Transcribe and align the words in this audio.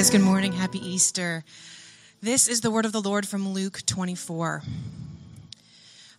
guys. 0.00 0.08
Good 0.08 0.22
morning. 0.22 0.52
Happy 0.52 0.78
Easter. 0.78 1.44
This 2.22 2.48
is 2.48 2.62
the 2.62 2.70
word 2.70 2.86
of 2.86 2.92
the 2.92 3.02
Lord 3.02 3.28
from 3.28 3.50
Luke 3.50 3.82
24. 3.84 4.62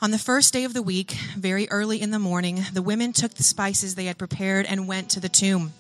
On 0.04 0.12
the 0.12 0.20
first 0.20 0.54
day 0.54 0.66
of 0.66 0.76
the 0.76 0.84
week, 0.84 1.14
very 1.36 1.68
early 1.72 2.00
in 2.00 2.12
the 2.12 2.20
morning, 2.20 2.64
the 2.74 2.84
women 2.84 3.12
took 3.12 3.34
the 3.34 3.44
spices 3.44 3.96
they 3.96 4.06
had 4.06 4.20
prepared 4.20 4.68
and 4.68 4.88
went 4.88 5.10
to 5.10 5.20
the 5.20 5.30
tomb. 5.30 5.74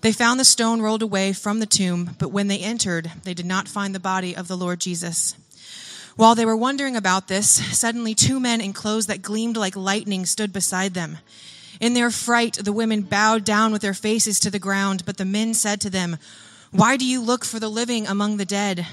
They 0.00 0.12
found 0.12 0.38
the 0.38 0.44
stone 0.44 0.80
rolled 0.80 1.02
away 1.02 1.32
from 1.32 1.58
the 1.58 1.66
tomb, 1.66 2.14
but 2.20 2.30
when 2.30 2.46
they 2.46 2.60
entered, 2.60 3.10
they 3.24 3.34
did 3.34 3.46
not 3.46 3.66
find 3.66 3.92
the 3.92 3.98
body 3.98 4.36
of 4.36 4.46
the 4.46 4.56
Lord 4.56 4.78
Jesus. 4.78 5.34
While 6.14 6.36
they 6.36 6.46
were 6.46 6.56
wondering 6.56 6.94
about 6.94 7.26
this, 7.26 7.48
suddenly 7.76 8.14
two 8.14 8.38
men 8.38 8.60
in 8.60 8.72
clothes 8.72 9.08
that 9.08 9.22
gleamed 9.22 9.56
like 9.56 9.74
lightning 9.74 10.24
stood 10.24 10.52
beside 10.52 10.94
them. 10.94 11.18
In 11.80 11.94
their 11.94 12.12
fright, 12.12 12.60
the 12.62 12.72
women 12.72 13.02
bowed 13.02 13.44
down 13.44 13.72
with 13.72 13.82
their 13.82 13.92
faces 13.92 14.38
to 14.38 14.52
the 14.52 14.60
ground, 14.60 15.04
but 15.04 15.16
the 15.16 15.24
men 15.24 15.52
said 15.52 15.80
to 15.80 15.90
them, 15.90 16.16
Why 16.74 16.96
do 16.96 17.06
you 17.06 17.20
look 17.20 17.44
for 17.44 17.60
the 17.60 17.68
living 17.68 18.08
among 18.08 18.36
the 18.36 18.44
dead? 18.44 18.84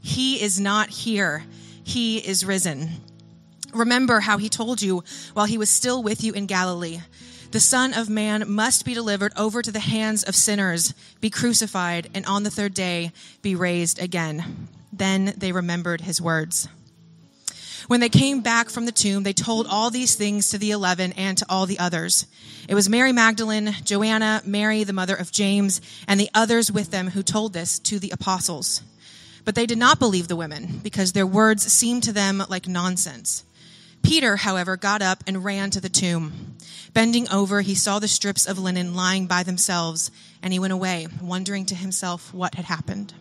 He 0.00 0.42
is 0.42 0.58
not 0.58 0.90
here, 0.90 1.44
he 1.84 2.18
is 2.18 2.44
risen. 2.44 2.90
Remember 3.72 4.18
how 4.18 4.38
he 4.38 4.48
told 4.48 4.82
you 4.82 5.04
while 5.34 5.46
he 5.46 5.56
was 5.56 5.70
still 5.70 6.02
with 6.02 6.24
you 6.24 6.32
in 6.32 6.46
Galilee. 6.46 6.98
The 7.52 7.60
Son 7.60 7.94
of 7.94 8.08
Man 8.08 8.42
must 8.50 8.84
be 8.84 8.92
delivered 8.92 9.32
over 9.36 9.62
to 9.62 9.70
the 9.70 9.78
hands 9.78 10.24
of 10.24 10.34
sinners, 10.34 10.94
be 11.20 11.30
crucified, 11.30 12.10
and 12.12 12.26
on 12.26 12.42
the 12.42 12.50
third 12.50 12.74
day 12.74 13.12
be 13.40 13.54
raised 13.54 14.00
again. 14.00 14.66
Then 14.92 15.32
they 15.36 15.52
remembered 15.52 16.00
his 16.00 16.20
words. 16.20 16.66
When 17.86 18.00
they 18.00 18.08
came 18.08 18.40
back 18.40 18.68
from 18.68 18.86
the 18.86 18.92
tomb, 18.92 19.22
they 19.22 19.32
told 19.32 19.66
all 19.66 19.90
these 19.90 20.14
things 20.14 20.50
to 20.50 20.58
the 20.58 20.72
eleven 20.72 21.12
and 21.12 21.38
to 21.38 21.46
all 21.48 21.66
the 21.66 21.78
others. 21.78 22.26
It 22.68 22.74
was 22.74 22.88
Mary 22.88 23.12
Magdalene, 23.12 23.74
Joanna, 23.84 24.42
Mary, 24.44 24.84
the 24.84 24.92
mother 24.92 25.14
of 25.14 25.32
James, 25.32 25.80
and 26.06 26.18
the 26.18 26.30
others 26.34 26.72
with 26.72 26.90
them 26.90 27.10
who 27.10 27.22
told 27.22 27.52
this 27.52 27.78
to 27.80 27.98
the 27.98 28.10
apostles. 28.10 28.82
But 29.44 29.54
they 29.54 29.64
did 29.64 29.78
not 29.78 29.98
believe 29.98 30.28
the 30.28 30.36
women, 30.36 30.80
because 30.82 31.12
their 31.12 31.26
words 31.26 31.72
seemed 31.72 32.02
to 32.02 32.12
them 32.12 32.42
like 32.48 32.68
nonsense. 32.68 33.44
Peter, 34.02 34.36
however, 34.36 34.76
got 34.76 35.00
up 35.00 35.24
and 35.26 35.44
ran 35.44 35.70
to 35.70 35.80
the 35.80 35.88
tomb. 35.88 36.56
Bending 36.92 37.28
over, 37.30 37.60
he 37.62 37.74
saw 37.74 37.98
the 37.98 38.08
strips 38.08 38.46
of 38.46 38.58
linen 38.58 38.94
lying 38.94 39.26
by 39.26 39.42
themselves, 39.42 40.10
and 40.42 40.52
he 40.52 40.58
went 40.58 40.72
away, 40.72 41.06
wondering 41.22 41.66
to 41.66 41.74
himself 41.74 42.32
what 42.34 42.54
had 42.54 42.64
happened. 42.64 43.14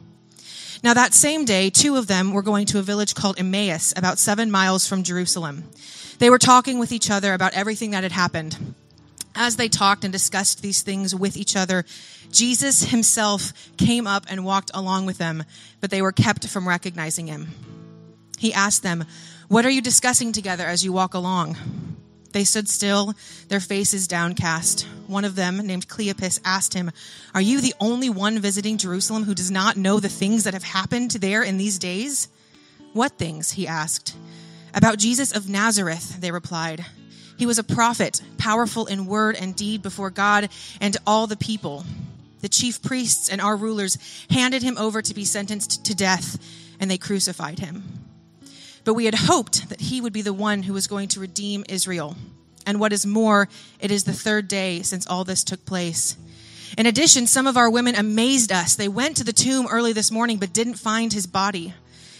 Now, 0.84 0.94
that 0.94 1.14
same 1.14 1.46
day, 1.46 1.70
two 1.70 1.96
of 1.96 2.08
them 2.08 2.32
were 2.32 2.42
going 2.42 2.66
to 2.68 2.80
a 2.80 2.84
village 2.84 3.16
called 3.16 3.40
Emmaus, 3.40 3.94
about 3.96 4.20
seven 4.20 4.52
miles 4.52 4.88
from 4.88 5.04
Jerusalem. 5.04 5.64
They 6.20 6.30
were 6.30 6.38
talking 6.38 6.80
with 6.80 6.92
each 6.92 7.10
other 7.10 7.34
about 7.34 7.54
everything 7.54 7.92
that 7.92 8.04
had 8.04 8.12
happened. 8.12 8.76
As 9.36 9.56
they 9.56 9.70
talked 9.70 10.04
and 10.04 10.12
discussed 10.12 10.62
these 10.62 10.82
things 10.82 11.14
with 11.14 11.38
each 11.38 11.56
other, 11.56 11.86
Jesus 12.32 12.86
himself 12.86 13.54
came 13.78 14.08
up 14.08 14.26
and 14.30 14.44
walked 14.44 14.72
along 14.74 15.06
with 15.06 15.18
them, 15.18 15.44
but 15.80 15.92
they 15.92 16.02
were 16.02 16.12
kept 16.12 16.48
from 16.48 16.68
recognizing 16.68 17.28
him. 17.28 17.50
He 18.38 18.54
asked 18.54 18.84
them, 18.84 19.06
What 19.48 19.66
are 19.66 19.70
you 19.70 19.82
discussing 19.82 20.32
together 20.32 20.66
as 20.66 20.84
you 20.84 20.92
walk 20.92 21.14
along? 21.14 21.58
They 22.32 22.44
stood 22.44 22.70
still, 22.70 23.14
their 23.48 23.60
faces 23.60 24.08
downcast. 24.08 24.88
One 25.08 25.26
of 25.26 25.36
them, 25.36 25.58
named 25.66 25.88
Cleopas, 25.88 26.40
asked 26.44 26.74
him, 26.74 26.92
Are 27.34 27.42
you 27.42 27.62
the 27.62 27.74
only 27.80 28.10
one 28.10 28.40
visiting 28.40 28.78
Jerusalem 28.78 29.24
who 29.24 29.34
does 29.34 29.52
not 29.52 29.78
know 29.78 30.00
the 30.00 30.10
things 30.10 30.44
that 30.44 30.54
have 30.54 30.64
happened 30.64 31.12
there 31.12 31.44
in 31.44 31.58
these 31.58 31.80
days? 31.80 32.28
What 32.94 33.14
things? 33.14 33.52
he 33.52 33.68
asked. 33.68 34.16
About 34.74 35.00
Jesus 35.00 35.36
of 35.36 35.50
Nazareth, 35.50 36.20
they 36.20 36.32
replied. 36.32 36.86
He 37.38 37.46
was 37.46 37.60
a 37.60 37.64
prophet, 37.64 38.22
powerful 38.38 38.86
in 38.88 39.06
word 39.06 39.36
and 39.36 39.56
deed 39.56 39.82
before 39.82 40.10
God 40.10 40.50
and 40.82 40.98
all 41.06 41.28
the 41.28 41.38
people. 41.38 41.86
The 42.42 42.50
chief 42.50 42.82
priests 42.82 43.30
and 43.30 43.42
our 43.42 43.56
rulers 43.56 43.98
handed 44.30 44.64
him 44.64 44.78
over 44.78 45.02
to 45.02 45.14
be 45.14 45.26
sentenced 45.26 45.86
to 45.86 45.96
death, 45.96 46.38
and 46.80 46.90
they 46.90 46.98
crucified 46.98 47.60
him. 47.60 48.07
But 48.88 48.94
we 48.94 49.04
had 49.04 49.16
hoped 49.16 49.68
that 49.68 49.82
he 49.82 50.00
would 50.00 50.14
be 50.14 50.22
the 50.22 50.32
one 50.32 50.64
who 50.64 50.72
was 50.72 50.88
going 50.88 51.10
to 51.10 51.20
redeem 51.20 51.66
Israel. 51.68 52.16
And 52.66 52.80
what 52.80 52.94
is 52.94 53.06
more, 53.06 53.50
it 53.82 53.92
is 53.92 54.06
the 54.06 54.14
third 54.14 54.48
day 54.48 54.82
since 54.82 55.06
all 55.06 55.26
this 55.26 55.44
took 55.44 55.66
place. 55.66 56.16
In 56.78 56.86
addition, 56.86 57.28
some 57.28 57.48
of 57.48 57.58
our 57.58 57.70
women 57.70 57.96
amazed 57.96 58.50
us. 58.50 58.78
They 58.78 58.88
went 58.88 59.18
to 59.18 59.26
the 59.26 59.34
tomb 59.34 59.68
early 59.70 59.92
this 59.92 60.10
morning 60.10 60.38
but 60.38 60.54
didn't 60.54 60.76
find 60.76 61.12
his 61.12 61.28
body. 61.28 61.74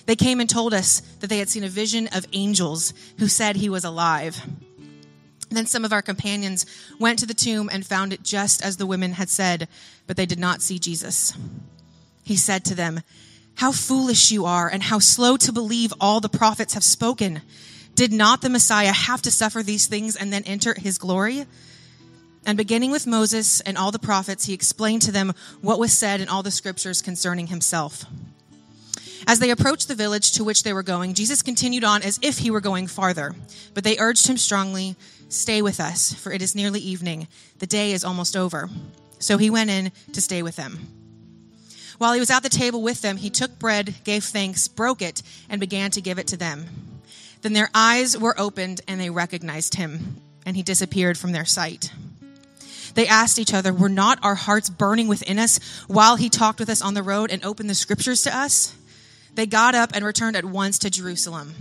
They 0.08 0.18
came 0.18 0.42
and 0.42 0.50
told 0.50 0.74
us 0.74 1.00
that 1.22 1.28
they 1.28 1.40
had 1.40 1.48
seen 1.48 1.64
a 1.64 1.70
vision 1.70 2.10
of 2.14 2.26
angels 2.34 2.94
who 3.18 3.30
said 3.30 3.56
he 3.56 3.70
was 3.70 3.86
alive. 3.86 4.46
Then 5.50 5.68
some 5.68 5.86
of 5.86 5.94
our 5.94 6.02
companions 6.02 6.66
went 7.00 7.18
to 7.20 7.26
the 7.26 7.34
tomb 7.34 7.70
and 7.72 7.86
found 7.86 8.12
it 8.12 8.24
just 8.24 8.62
as 8.62 8.76
the 8.76 8.86
women 8.86 9.14
had 9.14 9.30
said, 9.30 9.70
but 10.06 10.18
they 10.18 10.26
did 10.26 10.38
not 10.38 10.62
see 10.62 10.80
Jesus. 10.80 11.32
He 12.26 12.36
said 12.36 12.66
to 12.66 12.76
them, 12.76 13.04
how 13.58 13.72
foolish 13.72 14.32
you 14.32 14.46
are, 14.46 14.70
and 14.70 14.84
how 14.84 15.00
slow 15.00 15.36
to 15.36 15.52
believe 15.52 15.94
all 16.00 16.20
the 16.20 16.30
prophets 16.30 16.76
have 16.76 16.84
spoken. 16.84 17.42
Did 17.96 18.14
not 18.14 18.42
the 18.42 18.50
Messiah 18.50 18.92
have 18.92 19.22
to 19.24 19.32
suffer 19.32 19.64
these 19.64 19.88
things 19.88 20.16
and 20.16 20.32
then 20.32 20.44
enter 20.46 20.76
his 20.76 21.00
glory? 21.00 21.46
And 22.46 22.56
beginning 22.56 22.92
with 22.92 23.08
Moses 23.08 23.60
and 23.62 23.76
all 23.76 23.92
the 23.92 24.00
prophets, 24.00 24.46
he 24.46 24.54
explained 24.54 25.02
to 25.02 25.12
them 25.12 25.34
what 25.62 25.80
was 25.80 25.92
said 25.92 26.22
in 26.22 26.30
all 26.30 26.44
the 26.44 26.52
scriptures 26.52 27.02
concerning 27.02 27.48
himself. 27.48 28.06
As 29.26 29.40
they 29.40 29.50
approached 29.50 29.88
the 29.88 29.96
village 29.96 30.34
to 30.34 30.44
which 30.44 30.62
they 30.62 30.72
were 30.72 30.84
going, 30.84 31.16
Jesus 31.16 31.42
continued 31.42 31.84
on 31.84 32.04
as 32.04 32.20
if 32.22 32.38
he 32.38 32.52
were 32.52 32.62
going 32.62 32.86
farther. 32.86 33.34
But 33.74 33.84
they 33.84 33.98
urged 33.98 34.28
him 34.28 34.38
strongly, 34.38 34.96
Stay 35.30 35.62
with 35.62 35.80
us, 35.80 36.14
for 36.14 36.32
it 36.32 36.42
is 36.42 36.56
nearly 36.56 36.80
evening. 36.80 37.28
The 37.58 37.68
day 37.68 37.92
is 37.92 38.06
almost 38.06 38.38
over. 38.38 38.70
So 39.20 39.38
he 39.38 39.50
went 39.50 39.70
in 39.70 39.92
to 40.14 40.22
stay 40.22 40.44
with 40.44 40.56
them. 40.56 41.07
While 41.98 42.14
he 42.14 42.20
was 42.20 42.30
at 42.30 42.44
the 42.44 42.50
table 42.50 42.82
with 42.82 43.02
them, 43.02 43.18
he 43.18 43.30
took 43.30 43.58
bread, 43.58 43.96
gave 44.04 44.24
thanks, 44.24 44.68
broke 44.68 45.02
it, 45.02 45.24
and 45.50 45.60
began 45.60 45.92
to 45.92 46.02
give 46.02 46.20
it 46.20 46.28
to 46.28 46.38
them. 46.38 46.68
Then 47.42 47.54
their 47.54 47.70
eyes 47.74 48.18
were 48.18 48.40
opened 48.40 48.82
and 48.88 49.00
they 49.00 49.10
recognized 49.10 49.76
him, 49.76 50.22
and 50.46 50.56
he 50.56 50.64
disappeared 50.64 51.18
from 51.18 51.32
their 51.32 51.46
sight. 51.46 51.92
They 52.94 53.08
asked 53.08 53.38
each 53.40 53.54
other, 53.54 53.74
Were 53.74 53.90
not 53.90 54.20
our 54.24 54.36
hearts 54.36 54.70
burning 54.70 55.08
within 55.08 55.38
us 55.40 55.60
while 55.88 56.16
he 56.16 56.30
talked 56.30 56.60
with 56.60 56.70
us 56.70 56.82
on 56.82 56.94
the 56.94 57.04
road 57.04 57.32
and 57.32 57.44
opened 57.44 57.70
the 57.70 57.76
scriptures 57.76 58.24
to 58.24 58.36
us? 58.36 58.76
They 59.36 59.46
got 59.46 59.76
up 59.76 59.92
and 59.94 60.04
returned 60.04 60.36
at 60.36 60.46
once 60.46 60.80
to 60.80 60.90
Jerusalem. 60.90 61.54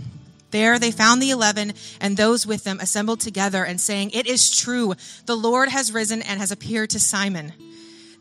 There 0.49 0.79
they 0.79 0.91
found 0.91 1.21
the 1.21 1.29
eleven 1.29 1.73
and 2.01 2.17
those 2.17 2.47
with 2.47 2.63
them 2.63 2.79
assembled 2.79 3.19
together 3.19 3.63
and 3.63 3.79
saying, 3.79 4.11
It 4.11 4.25
is 4.25 4.49
true, 4.49 4.95
the 5.25 5.35
Lord 5.35 5.69
has 5.69 5.91
risen 5.91 6.21
and 6.21 6.39
has 6.39 6.51
appeared 6.51 6.89
to 6.91 6.99
Simon. 6.99 7.53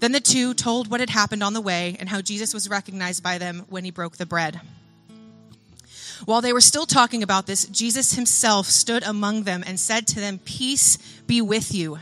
Then 0.00 0.12
the 0.12 0.20
two 0.20 0.54
told 0.54 0.90
what 0.90 1.00
had 1.00 1.10
happened 1.10 1.42
on 1.42 1.54
the 1.54 1.60
way 1.60 1.96
and 1.98 2.08
how 2.08 2.20
Jesus 2.20 2.52
was 2.52 2.68
recognized 2.68 3.22
by 3.22 3.38
them 3.38 3.64
when 3.68 3.84
he 3.84 3.90
broke 3.90 4.16
the 4.16 4.26
bread. 4.26 4.60
While 6.24 6.40
they 6.40 6.52
were 6.52 6.60
still 6.60 6.86
talking 6.86 7.22
about 7.22 7.46
this, 7.46 7.66
Jesus 7.66 8.14
himself 8.14 8.66
stood 8.66 9.02
among 9.02 9.42
them 9.42 9.62
and 9.66 9.78
said 9.78 10.06
to 10.08 10.20
them, 10.20 10.38
Peace 10.38 10.96
be 11.26 11.40
with 11.40 11.74
you. 11.74 11.98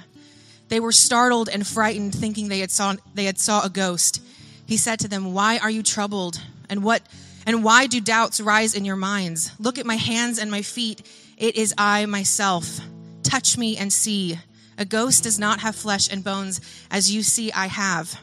They 0.68 0.80
were 0.80 0.92
startled 0.92 1.48
and 1.48 1.66
frightened, 1.66 2.14
thinking 2.14 2.48
they 2.48 2.60
had 2.60 2.70
saw, 2.70 2.94
they 3.14 3.24
had 3.24 3.38
saw 3.38 3.64
a 3.64 3.70
ghost. 3.70 4.22
He 4.66 4.76
said 4.76 5.00
to 5.00 5.08
them, 5.08 5.32
Why 5.32 5.58
are 5.58 5.70
you 5.70 5.82
troubled? 5.82 6.40
And 6.70 6.82
what 6.82 7.02
and 7.46 7.62
why 7.62 7.86
do 7.86 8.00
doubts 8.00 8.40
rise 8.40 8.74
in 8.74 8.84
your 8.84 8.96
minds? 8.96 9.52
Look 9.58 9.78
at 9.78 9.86
my 9.86 9.96
hands 9.96 10.38
and 10.38 10.50
my 10.50 10.62
feet. 10.62 11.02
It 11.36 11.56
is 11.56 11.74
I 11.76 12.06
myself. 12.06 12.80
Touch 13.22 13.58
me 13.58 13.76
and 13.76 13.92
see. 13.92 14.38
A 14.78 14.84
ghost 14.84 15.22
does 15.22 15.38
not 15.38 15.60
have 15.60 15.76
flesh 15.76 16.10
and 16.10 16.24
bones, 16.24 16.60
as 16.90 17.12
you 17.12 17.22
see 17.22 17.52
I 17.52 17.66
have. 17.66 18.20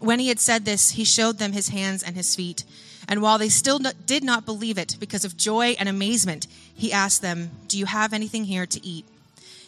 When 0.00 0.18
he 0.18 0.28
had 0.28 0.40
said 0.40 0.64
this, 0.64 0.92
he 0.92 1.04
showed 1.04 1.38
them 1.38 1.52
his 1.52 1.68
hands 1.68 2.02
and 2.02 2.16
his 2.16 2.34
feet. 2.34 2.64
And 3.06 3.20
while 3.20 3.38
they 3.38 3.48
still 3.48 3.78
did 3.78 4.24
not 4.24 4.46
believe 4.46 4.78
it 4.78 4.96
because 4.98 5.24
of 5.24 5.36
joy 5.36 5.76
and 5.78 5.88
amazement, 5.88 6.46
he 6.74 6.92
asked 6.92 7.22
them, 7.22 7.50
Do 7.68 7.78
you 7.78 7.86
have 7.86 8.12
anything 8.12 8.44
here 8.44 8.66
to 8.66 8.86
eat? 8.86 9.04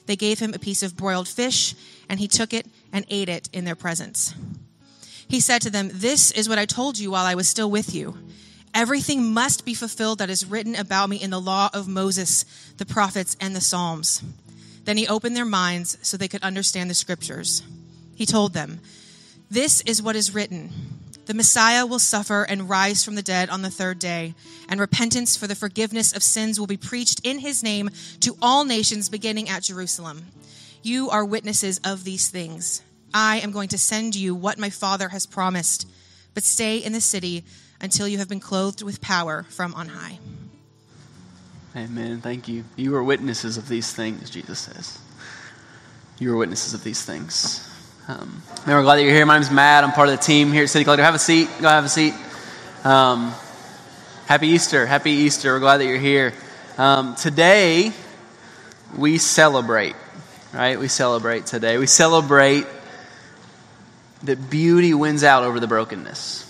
They 0.06 0.16
gave 0.16 0.38
him 0.38 0.54
a 0.54 0.58
piece 0.58 0.82
of 0.82 0.96
broiled 0.96 1.28
fish, 1.28 1.74
and 2.08 2.19
he 2.19 2.28
took 2.28 2.52
it 2.52 2.66
and 2.93 3.04
ate 3.08 3.28
it 3.28 3.49
in 3.52 3.64
their 3.64 3.75
presence. 3.75 4.34
He 5.28 5.40
said 5.40 5.62
to 5.62 5.70
them, 5.70 5.90
This 5.93 6.31
is 6.31 6.49
what 6.49 6.58
I 6.58 6.66
told 6.66 6.99
you 6.99 7.10
while 7.10 7.25
I 7.26 7.34
was 7.34 7.49
still 7.49 7.70
with 7.70 7.94
you. 7.94 8.16
Everything 8.75 9.32
must 9.32 9.64
be 9.64 9.75
fulfilled 9.75 10.19
that 10.19 10.31
is 10.31 10.46
written 10.46 10.75
about 10.75 11.10
me 11.10 11.16
in 11.16 11.31
the 11.31 11.40
law 11.40 11.69
of 11.75 11.88
Moses, 11.88 12.44
the 12.78 12.87
prophets, 12.87 13.37
and 13.40 13.54
the 13.54 13.60
Psalms. 13.60 14.22
Then 14.84 14.96
he 14.96 15.06
opened 15.06 15.37
their 15.37 15.44
minds 15.44 15.99
so 16.02 16.17
they 16.17 16.29
could 16.29 16.43
understand 16.43 16.90
the 16.90 16.94
scriptures. 16.94 17.62
He 18.14 18.26
told 18.26 18.52
them, 18.52 18.81
This 19.50 19.81
is 19.82 20.02
what 20.02 20.17
is 20.17 20.34
written 20.34 20.70
The 21.26 21.34
Messiah 21.34 21.87
will 21.87 21.99
suffer 21.99 22.43
and 22.43 22.69
rise 22.69 23.05
from 23.05 23.14
the 23.14 23.23
dead 23.23 23.49
on 23.49 23.62
the 23.62 23.70
third 23.70 23.99
day, 23.99 24.34
and 24.69 24.81
repentance 24.81 25.37
for 25.37 25.46
the 25.46 25.55
forgiveness 25.55 26.14
of 26.14 26.23
sins 26.23 26.58
will 26.58 26.67
be 26.67 26.76
preached 26.76 27.20
in 27.25 27.38
his 27.38 27.62
name 27.62 27.90
to 28.20 28.37
all 28.43 28.64
nations 28.64 29.08
beginning 29.08 29.49
at 29.49 29.62
Jerusalem. 29.62 30.26
You 30.82 31.11
are 31.11 31.25
witnesses 31.25 31.81
of 31.85 32.02
these 32.02 32.28
things. 32.28 32.82
I 33.14 33.38
am 33.38 33.52
going 33.52 33.69
to 33.69 33.78
send 33.78 34.17
you 34.17 34.35
what 34.35 34.58
my 34.58 34.70
Father 34.70 35.11
has 35.11 35.26
promised, 35.26 35.88
but 36.35 36.43
stay 36.43 36.78
in 36.78 36.93
the 36.93 37.00
city 37.00 37.44
until 37.81 38.08
you 38.08 38.19
have 38.19 38.28
been 38.28 38.40
clothed 38.40 38.82
with 38.82 39.00
power 39.00 39.44
from 39.50 39.75
on 39.75 39.88
high. 39.88 40.19
Amen. 41.74 42.20
Thank 42.20 42.48
you. 42.48 42.64
You 42.76 42.94
are 42.96 43.02
witnesses 43.02 43.56
of 43.56 43.66
these 43.66 43.90
things, 43.90 44.28
Jesus 44.28 44.58
says. 44.58 44.98
You 46.19 46.34
are 46.34 46.36
witnesses 46.36 46.74
of 46.74 46.84
these 46.84 47.02
things. 47.02 47.66
Um, 48.08 48.42
man, 48.66 48.76
we're 48.76 48.82
glad 48.82 48.96
that 48.96 49.04
you're 49.04 49.14
here. 49.14 49.24
My 49.24 49.36
name's 49.36 49.50
Matt. 49.50 49.82
I'm 49.82 49.92
part 49.92 50.10
of 50.10 50.19
the 50.19 50.22
team 50.22 50.52
here 50.52 50.64
at 50.64 50.69
City 50.69 50.84
Collective. 50.84 51.06
Have 51.06 51.14
a 51.14 51.19
seat. 51.19 51.48
Go 51.62 51.69
have 51.69 51.86
a 51.86 51.88
seat. 51.88 52.12
Um, 52.84 53.32
happy 54.26 54.48
Easter. 54.48 54.84
Happy 54.84 55.12
Easter. 55.12 55.54
We're 55.54 55.60
glad 55.60 55.78
that 55.78 55.86
you're 55.86 55.96
here. 55.96 56.34
Um, 56.76 57.14
today, 57.14 57.92
we 58.94 59.16
celebrate, 59.16 59.96
right? 60.52 60.78
We 60.78 60.88
celebrate 60.88 61.46
today. 61.46 61.78
We 61.78 61.86
celebrate 61.86 62.66
that 64.25 64.50
beauty 64.50 64.92
wins 64.92 65.25
out 65.25 65.42
over 65.42 65.58
the 65.58 65.68
brokenness. 65.68 66.41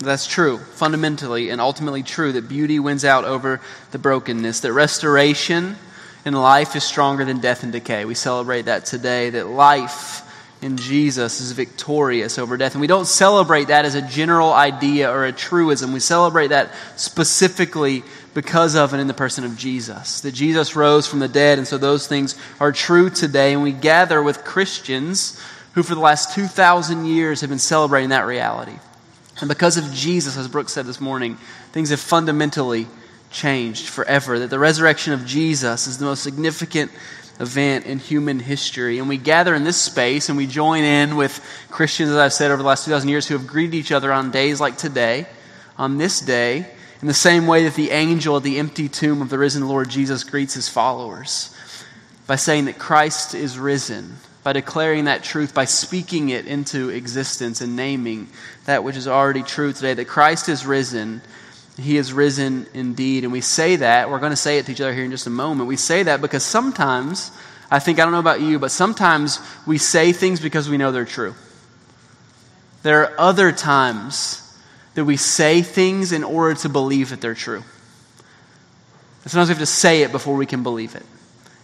That's 0.00 0.26
true, 0.26 0.56
fundamentally 0.56 1.50
and 1.50 1.60
ultimately 1.60 2.02
true, 2.02 2.32
that 2.32 2.48
beauty 2.48 2.78
wins 2.78 3.04
out 3.04 3.24
over 3.24 3.60
the 3.90 3.98
brokenness, 3.98 4.60
that 4.60 4.72
restoration 4.72 5.76
in 6.24 6.32
life 6.32 6.74
is 6.74 6.84
stronger 6.84 7.24
than 7.26 7.40
death 7.40 7.62
and 7.62 7.72
decay. 7.72 8.06
We 8.06 8.14
celebrate 8.14 8.62
that 8.62 8.86
today, 8.86 9.28
that 9.30 9.46
life 9.46 10.22
in 10.62 10.78
Jesus 10.78 11.40
is 11.40 11.52
victorious 11.52 12.38
over 12.38 12.56
death. 12.56 12.72
And 12.72 12.80
we 12.80 12.86
don't 12.86 13.06
celebrate 13.06 13.68
that 13.68 13.84
as 13.84 13.94
a 13.94 14.02
general 14.02 14.52
idea 14.52 15.10
or 15.10 15.26
a 15.26 15.32
truism. 15.32 15.92
We 15.92 16.00
celebrate 16.00 16.48
that 16.48 16.70
specifically 16.96 18.02
because 18.32 18.76
of 18.76 18.92
and 18.92 19.00
in 19.00 19.06
the 19.06 19.14
person 19.14 19.44
of 19.44 19.56
Jesus. 19.56 20.22
That 20.22 20.32
Jesus 20.32 20.76
rose 20.76 21.06
from 21.06 21.18
the 21.18 21.28
dead, 21.28 21.58
and 21.58 21.66
so 21.66 21.76
those 21.78 22.06
things 22.06 22.36
are 22.58 22.72
true 22.72 23.10
today. 23.10 23.52
And 23.52 23.62
we 23.62 23.72
gather 23.72 24.22
with 24.22 24.44
Christians 24.44 25.38
who, 25.74 25.82
for 25.82 25.94
the 25.94 26.00
last 26.00 26.34
2,000 26.34 27.04
years, 27.04 27.42
have 27.42 27.50
been 27.50 27.58
celebrating 27.58 28.10
that 28.10 28.26
reality. 28.26 28.78
And 29.40 29.48
because 29.48 29.76
of 29.76 29.92
Jesus, 29.92 30.36
as 30.36 30.48
Brooke 30.48 30.68
said 30.68 30.86
this 30.86 31.00
morning, 31.00 31.36
things 31.72 31.90
have 31.90 32.00
fundamentally 32.00 32.86
changed 33.30 33.88
forever. 33.88 34.38
That 34.38 34.50
the 34.50 34.58
resurrection 34.58 35.12
of 35.12 35.24
Jesus 35.24 35.86
is 35.86 35.98
the 35.98 36.04
most 36.04 36.22
significant 36.22 36.90
event 37.40 37.86
in 37.86 37.98
human 37.98 38.38
history. 38.38 38.98
And 38.98 39.08
we 39.08 39.16
gather 39.16 39.54
in 39.54 39.64
this 39.64 39.80
space 39.80 40.28
and 40.28 40.36
we 40.36 40.46
join 40.46 40.84
in 40.84 41.16
with 41.16 41.44
Christians, 41.70 42.10
as 42.10 42.16
I've 42.16 42.32
said, 42.32 42.50
over 42.50 42.62
the 42.62 42.68
last 42.68 42.84
2,000 42.84 43.08
years 43.08 43.26
who 43.26 43.36
have 43.36 43.46
greeted 43.46 43.74
each 43.74 43.92
other 43.92 44.12
on 44.12 44.30
days 44.30 44.60
like 44.60 44.76
today, 44.76 45.26
on 45.78 45.96
this 45.96 46.20
day, 46.20 46.66
in 47.00 47.08
the 47.08 47.14
same 47.14 47.46
way 47.46 47.64
that 47.64 47.74
the 47.74 47.92
angel 47.92 48.36
at 48.36 48.42
the 48.42 48.58
empty 48.58 48.88
tomb 48.88 49.22
of 49.22 49.30
the 49.30 49.38
risen 49.38 49.66
Lord 49.66 49.88
Jesus 49.88 50.22
greets 50.22 50.52
his 50.52 50.68
followers 50.68 51.56
by 52.26 52.36
saying 52.36 52.66
that 52.66 52.78
Christ 52.78 53.34
is 53.34 53.58
risen, 53.58 54.16
by 54.42 54.52
declaring 54.52 55.04
that 55.04 55.22
truth, 55.22 55.54
by 55.54 55.66
speaking 55.66 56.30
it 56.30 56.46
into 56.46 56.88
existence 56.88 57.60
and 57.60 57.76
naming 57.76 58.28
that 58.64 58.84
which 58.84 58.96
is 58.96 59.06
already 59.06 59.42
true 59.42 59.72
today, 59.72 59.94
that 59.94 60.06
Christ 60.06 60.48
is 60.48 60.64
risen 60.64 61.20
he 61.80 61.96
is 61.96 62.12
risen 62.12 62.66
indeed. 62.74 63.24
And 63.24 63.32
we 63.32 63.40
say 63.40 63.76
that, 63.76 64.10
we're 64.10 64.18
going 64.18 64.30
to 64.30 64.36
say 64.36 64.58
it 64.58 64.66
to 64.66 64.72
each 64.72 64.80
other 64.80 64.92
here 64.92 65.04
in 65.04 65.10
just 65.10 65.26
a 65.26 65.30
moment. 65.30 65.68
We 65.68 65.76
say 65.76 66.02
that 66.04 66.20
because 66.20 66.44
sometimes, 66.44 67.30
I 67.70 67.78
think, 67.78 67.98
I 67.98 68.04
don't 68.04 68.12
know 68.12 68.18
about 68.18 68.40
you, 68.40 68.58
but 68.58 68.70
sometimes 68.70 69.40
we 69.66 69.78
say 69.78 70.12
things 70.12 70.40
because 70.40 70.68
we 70.68 70.76
know 70.76 70.92
they're 70.92 71.04
true. 71.04 71.34
There 72.82 73.02
are 73.02 73.20
other 73.20 73.52
times 73.52 74.46
that 74.94 75.04
we 75.04 75.16
say 75.16 75.62
things 75.62 76.12
in 76.12 76.24
order 76.24 76.54
to 76.60 76.68
believe 76.68 77.10
that 77.10 77.20
they're 77.20 77.34
true. 77.34 77.62
Sometimes 79.26 79.48
we 79.48 79.54
have 79.54 79.58
to 79.58 79.66
say 79.66 80.02
it 80.02 80.12
before 80.12 80.34
we 80.34 80.46
can 80.46 80.62
believe 80.62 80.94
it. 80.94 81.04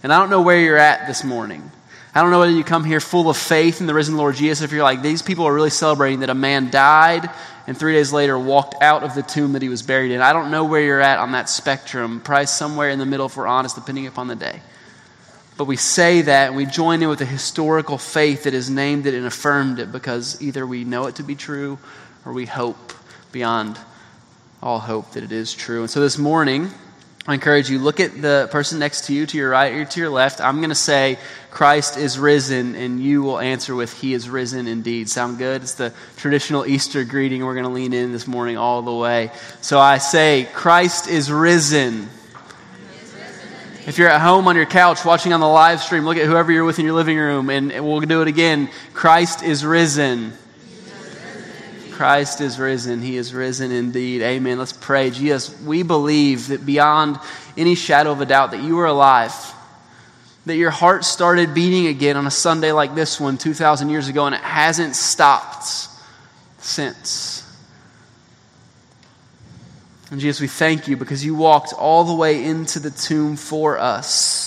And 0.03 0.13
I 0.13 0.19
don't 0.19 0.31
know 0.31 0.43
where 0.43 0.61
you're 0.61 0.77
at 0.77 1.07
this 1.07 1.25
morning. 1.25 1.71
I 2.17 2.23
don't 2.23 2.31
know 2.31 2.39
whether 2.39 2.53
you 2.53 2.65
come 2.65 2.85
here 2.85 2.99
full 2.99 3.29
of 3.29 3.37
faith 3.37 3.83
in 3.83 3.87
the 3.87 3.93
risen 3.93 4.17
Lord 4.17 4.37
Jesus, 4.37 4.65
if 4.65 4.73
you're 4.73 4.83
like, 4.83 5.03
these 5.03 5.21
people 5.21 5.45
are 5.45 5.53
really 5.53 5.69
celebrating 5.69 6.21
that 6.21 6.31
a 6.31 6.35
man 6.35 6.71
died 6.71 7.29
and 7.67 7.77
three 7.77 7.93
days 7.93 8.11
later 8.11 8.39
walked 8.39 8.75
out 8.81 9.03
of 9.03 9.15
the 9.15 9.21
tomb 9.21 9.53
that 9.53 9.61
he 9.61 9.69
was 9.69 9.83
buried 9.83 10.11
in. 10.11 10.23
I 10.23 10.33
don't 10.33 10.51
know 10.51 10.65
where 10.65 10.81
you're 10.81 11.03
at 11.03 11.19
on 11.19 11.33
that 11.33 11.51
spectrum, 11.51 12.23
probably 12.23 12.47
somewhere 12.47 12.89
in 12.89 12.99
the 12.99 13.05
middle 13.05 13.27
if 13.27 13.37
we're 13.37 13.47
honest, 13.47 13.75
depending 13.75 14.07
upon 14.07 14.29
the 14.29 14.35
day. 14.35 14.63
But 15.59 15.67
we 15.67 15.77
say 15.77 16.23
that 16.23 16.47
and 16.49 16.57
we 16.57 16.65
join 16.65 17.03
in 17.03 17.11
with 17.11 17.21
a 17.21 17.27
historical 17.27 17.99
faith 17.99 18.45
that 18.45 18.55
has 18.55 18.71
named 18.71 19.07
it 19.07 19.13
and 19.13 19.27
affirmed 19.27 19.79
it 19.79 19.93
because 19.93 20.41
either 20.41 20.67
we 20.67 20.85
know 20.85 21.09
it 21.09 21.17
to 21.17 21.23
be 21.23 21.35
true 21.35 21.79
or 22.25 22.33
we 22.33 22.47
hope 22.47 22.95
beyond 23.31 23.79
all 24.63 24.79
hope 24.79 25.11
that 25.11 25.23
it 25.23 25.33
is 25.33 25.53
true. 25.53 25.83
And 25.83 25.91
so 25.91 26.01
this 26.01 26.17
morning, 26.17 26.71
I 27.29 27.35
encourage 27.35 27.69
you, 27.69 27.81
look 27.81 27.99
at 27.99 28.23
the 28.23 28.49
person 28.53 28.79
next 28.79 29.07
to 29.07 29.15
you, 29.15 29.27
to 29.27 29.37
your 29.37 29.51
right 29.51 29.73
or 29.73 29.85
to 29.85 30.01
your 30.01 30.11
left. 30.11 30.41
I'm 30.41 30.59
going 30.59 30.69
to 30.69 30.77
say, 30.77 31.19
Christ 31.51 31.97
is 31.97 32.21
risen, 32.21 32.77
and 32.77 33.01
you 33.01 33.23
will 33.23 33.41
answer 33.41 33.75
with, 33.75 33.93
He 34.01 34.15
is 34.15 34.31
risen 34.31 34.69
indeed. 34.69 35.09
Sound 35.09 35.39
good? 35.39 35.63
It's 35.63 35.75
the 35.75 35.93
traditional 36.17 36.65
Easter 36.67 37.03
greeting. 37.03 37.45
We're 37.45 37.55
going 37.55 37.67
to 37.67 37.73
lean 37.73 37.93
in 37.93 38.13
this 38.13 38.29
morning 38.29 38.59
all 38.59 38.83
the 38.83 38.95
way. 38.95 39.33
So 39.61 39.81
I 39.81 39.99
say, 39.99 40.49
Christ 40.55 41.09
is 41.09 41.33
risen. 41.33 42.09
If 43.87 43.99
you're 43.99 44.09
at 44.09 44.21
home 44.21 44.47
on 44.47 44.55
your 44.55 44.67
couch 44.67 45.05
watching 45.05 45.33
on 45.33 45.41
the 45.41 45.49
live 45.49 45.81
stream, 45.81 46.05
look 46.05 46.17
at 46.17 46.27
whoever 46.27 46.53
you're 46.53 46.65
with 46.65 46.79
in 46.79 46.85
your 46.85 46.95
living 46.95 47.19
room, 47.19 47.51
and 47.51 47.73
we'll 47.85 48.01
do 48.01 48.23
it 48.23 48.29
again. 48.29 48.69
Christ 48.95 49.43
is 49.43 49.65
risen. 49.65 50.33
Christ 51.97 52.43
is 52.43 52.59
risen. 52.59 53.01
He 53.01 53.17
is 53.17 53.33
risen 53.33 53.73
indeed. 53.73 54.21
Amen. 54.21 54.59
Let's 54.59 54.75
pray. 54.75 55.11
Jesus, 55.11 55.59
we 55.63 55.83
believe 55.83 56.49
that 56.49 56.67
beyond 56.67 57.19
any 57.57 57.75
shadow 57.75 58.13
of 58.13 58.21
a 58.21 58.27
doubt 58.27 58.51
that 58.51 58.63
you 58.63 58.79
are 58.81 58.87
alive, 58.87 59.33
that 60.45 60.57
your 60.57 60.71
heart 60.71 61.07
started 61.07 61.55
beating 61.55 61.87
again 61.87 62.19
on 62.19 62.27
a 62.27 62.31
Sunday 62.31 62.71
like 62.73 62.95
this 62.95 63.19
one 63.19 63.39
2,000 63.39 63.89
years 63.89 64.09
ago, 64.09 64.27
and 64.27 64.35
it 64.35 64.43
hasn't 64.43 64.95
stopped 64.95 65.89
since. 66.59 67.43
And 70.11 70.21
Jesus, 70.21 70.41
we 70.41 70.49
thank 70.49 70.89
you 70.89 70.99
because 70.99 71.25
you 71.25 71.35
walked 71.35 71.73
all 71.73 72.05
the 72.05 72.15
way 72.15 72.45
into 72.45 72.79
the 72.79 72.91
tomb 72.91 73.37
for 73.37 73.79
us 73.79 74.46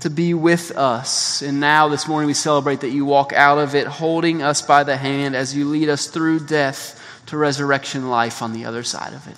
to 0.00 0.10
be 0.10 0.34
with 0.34 0.76
us. 0.76 1.42
And 1.42 1.60
now, 1.60 1.88
this 1.88 2.08
morning, 2.08 2.26
we 2.26 2.34
celebrate 2.34 2.80
that 2.80 2.90
you 2.90 3.04
walk 3.04 3.32
out 3.32 3.58
of 3.58 3.74
it 3.74 3.86
holding 3.86 4.42
us 4.42 4.62
by 4.62 4.84
the 4.84 4.96
hand 4.96 5.36
as 5.36 5.54
you 5.54 5.66
lead 5.66 5.88
us 5.88 6.06
through 6.06 6.46
death 6.46 6.96
to 7.26 7.36
resurrection 7.36 8.10
life 8.10 8.42
on 8.42 8.52
the 8.52 8.64
other 8.64 8.82
side 8.82 9.12
of 9.12 9.26
it. 9.28 9.36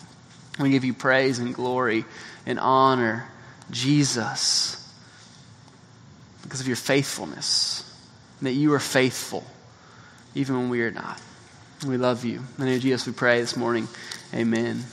We 0.60 0.70
give 0.70 0.84
you 0.84 0.94
praise 0.94 1.38
and 1.38 1.54
glory 1.54 2.04
and 2.46 2.58
honor, 2.58 3.28
Jesus, 3.70 4.78
because 6.42 6.60
of 6.60 6.66
your 6.66 6.76
faithfulness, 6.76 7.88
that 8.42 8.52
you 8.52 8.72
are 8.74 8.80
faithful 8.80 9.44
even 10.34 10.56
when 10.56 10.68
we 10.70 10.82
are 10.82 10.90
not. 10.90 11.20
We 11.86 11.96
love 11.96 12.24
you. 12.24 12.36
In 12.36 12.46
the 12.58 12.64
name 12.66 12.76
of 12.76 12.82
Jesus, 12.82 13.06
we 13.06 13.12
pray 13.12 13.40
this 13.40 13.56
morning. 13.56 13.88
Amen. 14.32 14.84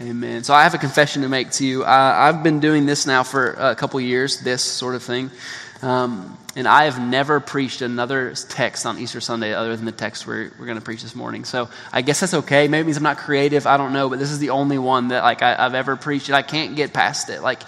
Amen. 0.00 0.44
So 0.44 0.54
I 0.54 0.62
have 0.62 0.74
a 0.74 0.78
confession 0.78 1.22
to 1.22 1.28
make 1.28 1.50
to 1.52 1.66
you. 1.66 1.84
I've 1.84 2.44
been 2.44 2.60
doing 2.60 2.86
this 2.86 3.04
now 3.04 3.24
for 3.24 3.50
a 3.54 3.74
couple 3.74 4.00
years, 4.00 4.40
this 4.40 4.62
sort 4.62 4.94
of 4.94 5.02
thing. 5.02 5.32
Um, 5.82 6.38
and 6.54 6.68
I 6.68 6.84
have 6.84 7.00
never 7.00 7.40
preached 7.40 7.82
another 7.82 8.32
text 8.34 8.86
on 8.86 8.98
Easter 8.98 9.20
Sunday 9.20 9.52
other 9.54 9.74
than 9.74 9.86
the 9.86 9.92
text 9.92 10.24
we're, 10.24 10.52
we're 10.56 10.66
going 10.66 10.78
to 10.78 10.84
preach 10.84 11.02
this 11.02 11.16
morning. 11.16 11.44
So 11.44 11.68
I 11.92 12.02
guess 12.02 12.20
that's 12.20 12.34
okay. 12.34 12.68
Maybe 12.68 12.82
it 12.82 12.84
means 12.84 12.96
I'm 12.96 13.02
not 13.02 13.18
creative. 13.18 13.66
I 13.66 13.76
don't 13.76 13.92
know. 13.92 14.08
But 14.08 14.20
this 14.20 14.30
is 14.30 14.38
the 14.38 14.50
only 14.50 14.78
one 14.78 15.08
that 15.08 15.24
like 15.24 15.42
I, 15.42 15.56
have 15.56 15.74
ever 15.74 15.96
preached, 15.96 16.28
and 16.28 16.36
I 16.36 16.42
can't 16.42 16.76
get 16.76 16.92
past 16.92 17.28
it. 17.28 17.42
Like 17.42 17.62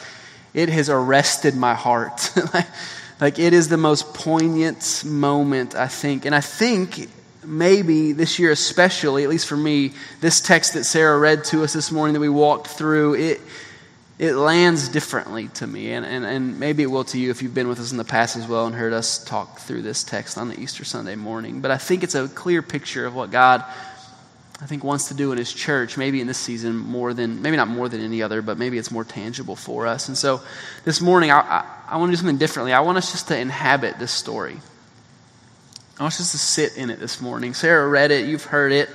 it 0.54 0.68
has 0.68 0.88
arrested 0.88 1.56
my 1.56 1.74
heart. 1.74 2.32
like 3.20 3.40
it 3.40 3.52
is 3.52 3.68
the 3.68 3.76
most 3.76 4.14
poignant 4.14 5.02
moment, 5.04 5.74
I 5.74 5.88
think. 5.88 6.26
And 6.26 6.34
I 6.34 6.40
think 6.40 7.08
maybe 7.44 8.12
this 8.12 8.38
year 8.38 8.50
especially, 8.50 9.24
at 9.24 9.30
least 9.30 9.46
for 9.46 9.56
me, 9.56 9.92
this 10.20 10.40
text 10.40 10.74
that 10.74 10.84
Sarah 10.84 11.18
read 11.18 11.44
to 11.44 11.62
us 11.62 11.72
this 11.72 11.90
morning 11.90 12.14
that 12.14 12.20
we 12.20 12.28
walked 12.28 12.66
through, 12.66 13.14
it, 13.14 13.40
it 14.18 14.34
lands 14.34 14.88
differently 14.88 15.48
to 15.48 15.66
me. 15.66 15.92
And, 15.92 16.04
and, 16.04 16.24
and 16.24 16.60
maybe 16.60 16.82
it 16.82 16.86
will 16.86 17.04
to 17.04 17.18
you 17.18 17.30
if 17.30 17.42
you've 17.42 17.54
been 17.54 17.68
with 17.68 17.80
us 17.80 17.92
in 17.92 17.98
the 17.98 18.04
past 18.04 18.36
as 18.36 18.46
well 18.46 18.66
and 18.66 18.74
heard 18.74 18.92
us 18.92 19.24
talk 19.24 19.58
through 19.58 19.82
this 19.82 20.04
text 20.04 20.36
on 20.36 20.48
the 20.48 20.60
Easter 20.60 20.84
Sunday 20.84 21.16
morning. 21.16 21.60
But 21.60 21.70
I 21.70 21.78
think 21.78 22.04
it's 22.04 22.14
a 22.14 22.28
clear 22.28 22.60
picture 22.60 23.06
of 23.06 23.14
what 23.14 23.30
God, 23.30 23.64
I 24.60 24.66
think, 24.66 24.84
wants 24.84 25.08
to 25.08 25.14
do 25.14 25.32
in 25.32 25.38
His 25.38 25.52
church, 25.52 25.96
maybe 25.96 26.20
in 26.20 26.26
this 26.26 26.38
season 26.38 26.76
more 26.76 27.14
than, 27.14 27.40
maybe 27.40 27.56
not 27.56 27.68
more 27.68 27.88
than 27.88 28.02
any 28.02 28.22
other, 28.22 28.42
but 28.42 28.58
maybe 28.58 28.76
it's 28.76 28.90
more 28.90 29.04
tangible 29.04 29.56
for 29.56 29.86
us. 29.86 30.08
And 30.08 30.18
so 30.18 30.42
this 30.84 31.00
morning, 31.00 31.30
I, 31.30 31.40
I, 31.40 31.64
I 31.88 31.96
want 31.96 32.10
to 32.10 32.12
do 32.12 32.16
something 32.16 32.36
differently. 32.36 32.74
I 32.74 32.80
want 32.80 32.98
us 32.98 33.12
just 33.12 33.28
to 33.28 33.38
inhabit 33.38 33.98
this 33.98 34.12
story. 34.12 34.58
I 36.00 36.04
want 36.04 36.18
us 36.18 36.32
to 36.32 36.38
sit 36.38 36.78
in 36.78 36.88
it 36.88 36.98
this 36.98 37.20
morning. 37.20 37.52
Sarah 37.52 37.86
read 37.86 38.10
it, 38.10 38.26
you've 38.26 38.44
heard 38.44 38.72
it. 38.72 38.88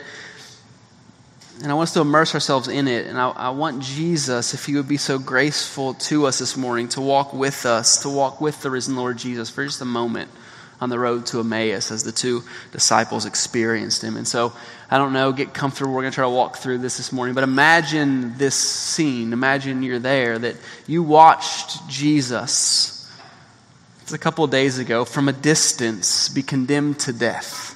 And 1.62 1.72
I 1.72 1.76
want 1.76 1.90
us 1.90 1.94
to 1.94 2.02
immerse 2.02 2.34
ourselves 2.34 2.68
in 2.68 2.88
it. 2.88 3.06
And 3.06 3.16
I, 3.20 3.30
I, 3.30 3.50
want 3.52 3.84
Jesus, 3.84 4.56
if 4.56 4.66
he 4.66 4.74
would 4.74 4.88
be 4.88 4.98
so 4.98 5.20
graceful 5.20 5.94
to 5.94 6.26
us 6.26 6.40
this 6.40 6.58
morning, 6.58 6.88
to 6.90 7.02
walk 7.02 7.32
with 7.32 7.68
us, 7.68 8.02
to 8.02 8.10
walk 8.10 8.42
with 8.42 8.60
the 8.64 8.72
risen 8.72 8.96
Lord 8.96 9.18
Jesus 9.20 9.52
for 9.52 9.64
just 9.64 9.82
a 9.82 9.86
moment 9.86 10.32
on 10.82 10.90
the 10.90 10.98
road 10.98 11.28
to 11.28 11.42
Emmaus 11.42 11.92
as 11.92 12.04
the 12.04 12.12
two 12.12 12.42
disciples 12.72 13.28
experienced 13.28 14.04
him. 14.04 14.18
And 14.18 14.28
so, 14.28 14.54
I 14.90 14.98
don't 14.98 15.14
know, 15.14 15.32
get 15.32 15.54
comfortable. 15.54 15.94
We're 15.94 16.02
going 16.02 16.12
to 16.12 16.16
try 16.16 16.26
to 16.26 16.30
walk 16.30 16.58
through 16.58 16.80
this 16.80 16.98
this 16.98 17.12
morning. 17.12 17.36
But 17.36 17.44
imagine 17.44 18.36
this 18.40 18.56
scene. 18.56 19.32
Imagine 19.32 19.84
you're 19.84 20.00
there, 20.00 20.40
that 20.40 20.56
you 20.88 21.04
watched 21.04 21.88
Jesus 21.88 22.95
it's 24.06 24.14
a 24.14 24.20
couple 24.20 24.46
of 24.46 24.52
days 24.52 24.78
ago, 24.78 25.04
from 25.04 25.28
a 25.28 25.34
distance, 25.34 26.30
be 26.30 26.44
condemned 26.44 27.00
to 27.00 27.12
death. 27.12 27.76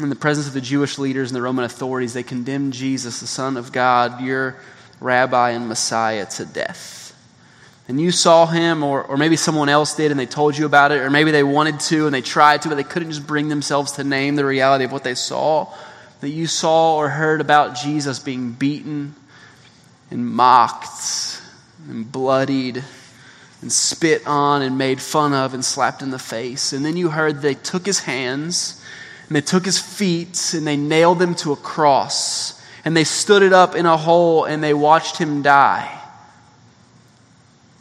In 0.00 0.08
the 0.08 0.16
presence 0.16 0.46
of 0.46 0.54
the 0.54 0.62
Jewish 0.62 0.96
leaders 0.96 1.28
and 1.28 1.36
the 1.36 1.42
Roman 1.42 1.66
authorities, 1.66 2.14
they 2.14 2.22
condemned 2.22 2.72
Jesus, 2.72 3.20
the 3.20 3.26
Son 3.26 3.58
of 3.58 3.70
God, 3.70 4.22
your 4.22 4.56
rabbi 4.98 5.50
and 5.50 5.68
Messiah, 5.68 6.24
to 6.24 6.46
death. 6.46 7.14
and 7.86 8.00
you 8.00 8.10
saw 8.10 8.46
him, 8.46 8.82
or, 8.82 9.02
or 9.02 9.18
maybe 9.18 9.36
someone 9.36 9.68
else 9.68 9.94
did 9.94 10.10
and 10.10 10.18
they 10.18 10.24
told 10.24 10.56
you 10.56 10.64
about 10.64 10.90
it, 10.90 11.02
or 11.02 11.10
maybe 11.10 11.32
they 11.32 11.42
wanted 11.42 11.80
to 11.80 12.06
and 12.06 12.14
they 12.14 12.22
tried 12.22 12.62
to, 12.62 12.70
but 12.70 12.76
they 12.76 12.82
couldn't 12.82 13.10
just 13.10 13.26
bring 13.26 13.48
themselves 13.48 13.92
to 13.92 14.04
name 14.04 14.36
the 14.36 14.44
reality 14.46 14.86
of 14.86 14.92
what 14.92 15.04
they 15.04 15.14
saw, 15.14 15.70
that 16.22 16.30
you 16.30 16.46
saw 16.46 16.96
or 16.96 17.10
heard 17.10 17.42
about 17.42 17.76
Jesus 17.76 18.18
being 18.18 18.52
beaten 18.52 19.14
and 20.10 20.26
mocked 20.26 21.42
and 21.90 22.10
bloodied 22.10 22.82
and 23.60 23.72
spit 23.72 24.26
on 24.26 24.62
and 24.62 24.78
made 24.78 25.00
fun 25.00 25.32
of 25.32 25.54
and 25.54 25.64
slapped 25.64 26.02
in 26.02 26.10
the 26.10 26.18
face. 26.18 26.72
And 26.72 26.84
then 26.84 26.96
you 26.96 27.10
heard 27.10 27.42
they 27.42 27.54
took 27.54 27.84
his 27.84 28.00
hands 28.00 28.82
and 29.26 29.36
they 29.36 29.40
took 29.40 29.64
his 29.64 29.78
feet 29.78 30.52
and 30.54 30.66
they 30.66 30.76
nailed 30.76 31.18
them 31.18 31.34
to 31.36 31.52
a 31.52 31.56
cross 31.56 32.62
and 32.84 32.96
they 32.96 33.04
stood 33.04 33.42
it 33.42 33.52
up 33.52 33.74
in 33.74 33.86
a 33.86 33.96
hole 33.96 34.44
and 34.44 34.62
they 34.62 34.74
watched 34.74 35.18
him 35.18 35.42
die. 35.42 35.94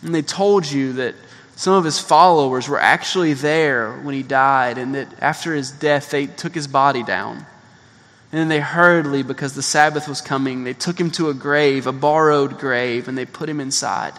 And 0.02 0.14
they 0.14 0.22
told 0.22 0.70
you 0.70 0.94
that 0.94 1.16
some 1.56 1.74
of 1.74 1.84
his 1.84 2.00
followers 2.00 2.70
were 2.70 2.80
actually 2.80 3.34
there 3.34 3.92
when 3.92 4.14
he 4.14 4.22
died, 4.22 4.78
and 4.78 4.94
that 4.94 5.08
after 5.20 5.56
his 5.56 5.72
death, 5.72 6.12
they 6.12 6.28
took 6.28 6.54
his 6.54 6.68
body 6.68 7.02
down. 7.02 7.38
And 8.32 8.40
then 8.40 8.48
they 8.48 8.60
hurriedly, 8.60 9.24
because 9.24 9.56
the 9.56 9.64
Sabbath 9.64 10.08
was 10.08 10.22
coming, 10.22 10.66
they 10.66 10.74
took 10.74 11.00
him 11.00 11.10
to 11.12 11.30
a 11.30 11.34
grave, 11.34 11.88
a 11.88 11.92
borrowed 11.92 12.60
grave, 12.60 13.08
and 13.08 13.18
they 13.18 13.26
put 13.26 13.50
him 13.50 13.60
inside. 13.60 14.14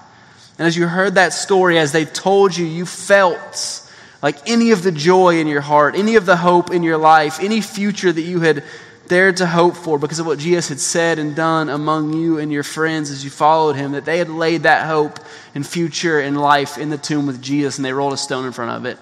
And 0.59 0.67
as 0.67 0.77
you 0.77 0.89
heard 0.89 1.15
that 1.15 1.33
story, 1.33 1.79
as 1.79 1.93
they 1.93 2.05
told 2.05 2.57
you, 2.57 2.67
you 2.67 2.85
felt 2.85 3.89
like 4.21 4.49
any 4.49 4.73
of 4.73 4.83
the 4.83 4.91
joy 4.91 5.39
in 5.39 5.47
your 5.47 5.61
heart, 5.61 5.95
any 5.95 6.17
of 6.17 6.27
the 6.27 6.37
hope 6.37 6.73
in 6.73 6.83
your 6.83 6.97
life, 6.97 7.39
any 7.41 7.61
future 7.61 8.11
that 8.11 8.23
you 8.23 8.41
had 8.41 8.65
dared 9.07 9.39
to 9.39 9.47
hope 9.47 9.77
for 9.77 9.99
because 9.99 10.19
of 10.19 10.27
what 10.27 10.39
Jesus 10.39 10.69
had 10.69 10.81
said 10.81 11.19
and 11.19 11.35
done 11.35 11.69
among 11.69 12.13
you 12.13 12.39
and 12.39 12.53
your 12.53 12.65
friends 12.65 13.11
as 13.11 13.25
you 13.25 13.31
followed 13.31 13.77
him, 13.77 13.93
that 13.93 14.05
they 14.05 14.19
had 14.19 14.29
laid 14.29 14.65
that 14.65 14.87
hope 14.87 15.19
and 15.55 15.67
future 15.67 16.21
and 16.21 16.39
life 16.39 16.77
in 16.77 16.91
the 16.91 16.99
tomb 16.99 17.27
with 17.27 17.41
Jesus 17.41 17.79
and 17.79 17.85
they 17.85 17.93
rolled 17.93 18.13
a 18.13 18.19
stone 18.19 18.45
in 18.45 18.53
front 18.53 18.73
of 18.73 18.85
it. 18.85 18.99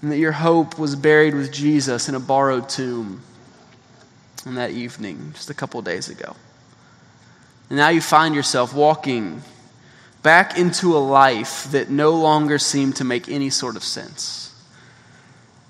And 0.00 0.10
that 0.10 0.18
your 0.18 0.32
hope 0.32 0.78
was 0.78 0.96
buried 0.96 1.34
with 1.34 1.52
Jesus 1.52 2.08
in 2.08 2.14
a 2.14 2.20
borrowed 2.20 2.68
tomb 2.68 3.22
on 4.46 4.54
that 4.54 4.70
evening, 4.70 5.32
just 5.34 5.50
a 5.50 5.54
couple 5.54 5.82
days 5.82 6.08
ago. 6.08 6.34
And 7.68 7.76
now 7.76 7.88
you 7.88 8.00
find 8.00 8.34
yourself 8.34 8.74
walking 8.74 9.42
back 10.22 10.56
into 10.58 10.96
a 10.96 10.98
life 10.98 11.70
that 11.72 11.90
no 11.90 12.12
longer 12.12 12.58
seemed 12.58 12.96
to 12.96 13.04
make 13.04 13.28
any 13.28 13.50
sort 13.50 13.76
of 13.76 13.82
sense 13.82 14.42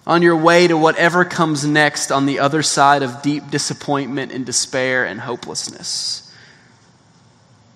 on 0.06 0.22
your 0.22 0.36
way 0.36 0.66
to 0.66 0.76
whatever 0.76 1.24
comes 1.24 1.64
next 1.64 2.10
on 2.10 2.26
the 2.26 2.40
other 2.40 2.62
side 2.62 3.02
of 3.02 3.22
deep 3.22 3.50
disappointment 3.50 4.32
and 4.32 4.44
despair 4.44 5.04
and 5.04 5.20
hopelessness. 5.20 6.32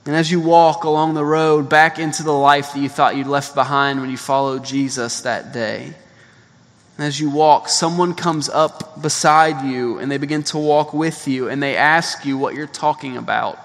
And 0.06 0.14
as 0.14 0.30
you 0.30 0.40
walk 0.40 0.84
along 0.84 1.14
the 1.14 1.24
road 1.24 1.68
back 1.68 1.98
into 1.98 2.22
the 2.22 2.32
life 2.32 2.72
that 2.72 2.80
you 2.80 2.88
thought 2.88 3.16
you'd 3.16 3.26
left 3.26 3.54
behind 3.54 4.00
when 4.00 4.10
you 4.10 4.16
followed 4.16 4.64
Jesus 4.64 5.22
that 5.22 5.52
day, 5.52 5.94
and 6.96 7.06
as 7.06 7.20
you 7.20 7.30
walk, 7.30 7.68
someone 7.68 8.14
comes 8.14 8.48
up 8.48 9.02
beside 9.02 9.64
you 9.66 9.98
and 9.98 10.10
they 10.10 10.16
begin 10.16 10.42
to 10.44 10.58
walk 10.58 10.94
with 10.94 11.28
you 11.28 11.48
and 11.48 11.62
they 11.62 11.76
ask 11.76 12.24
you 12.24 12.38
what 12.38 12.54
you're 12.54 12.66
talking 12.66 13.16
about. 13.16 13.58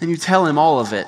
And 0.00 0.10
you 0.10 0.16
tell 0.16 0.46
him 0.46 0.58
all 0.58 0.78
of 0.78 0.92
it. 0.92 1.06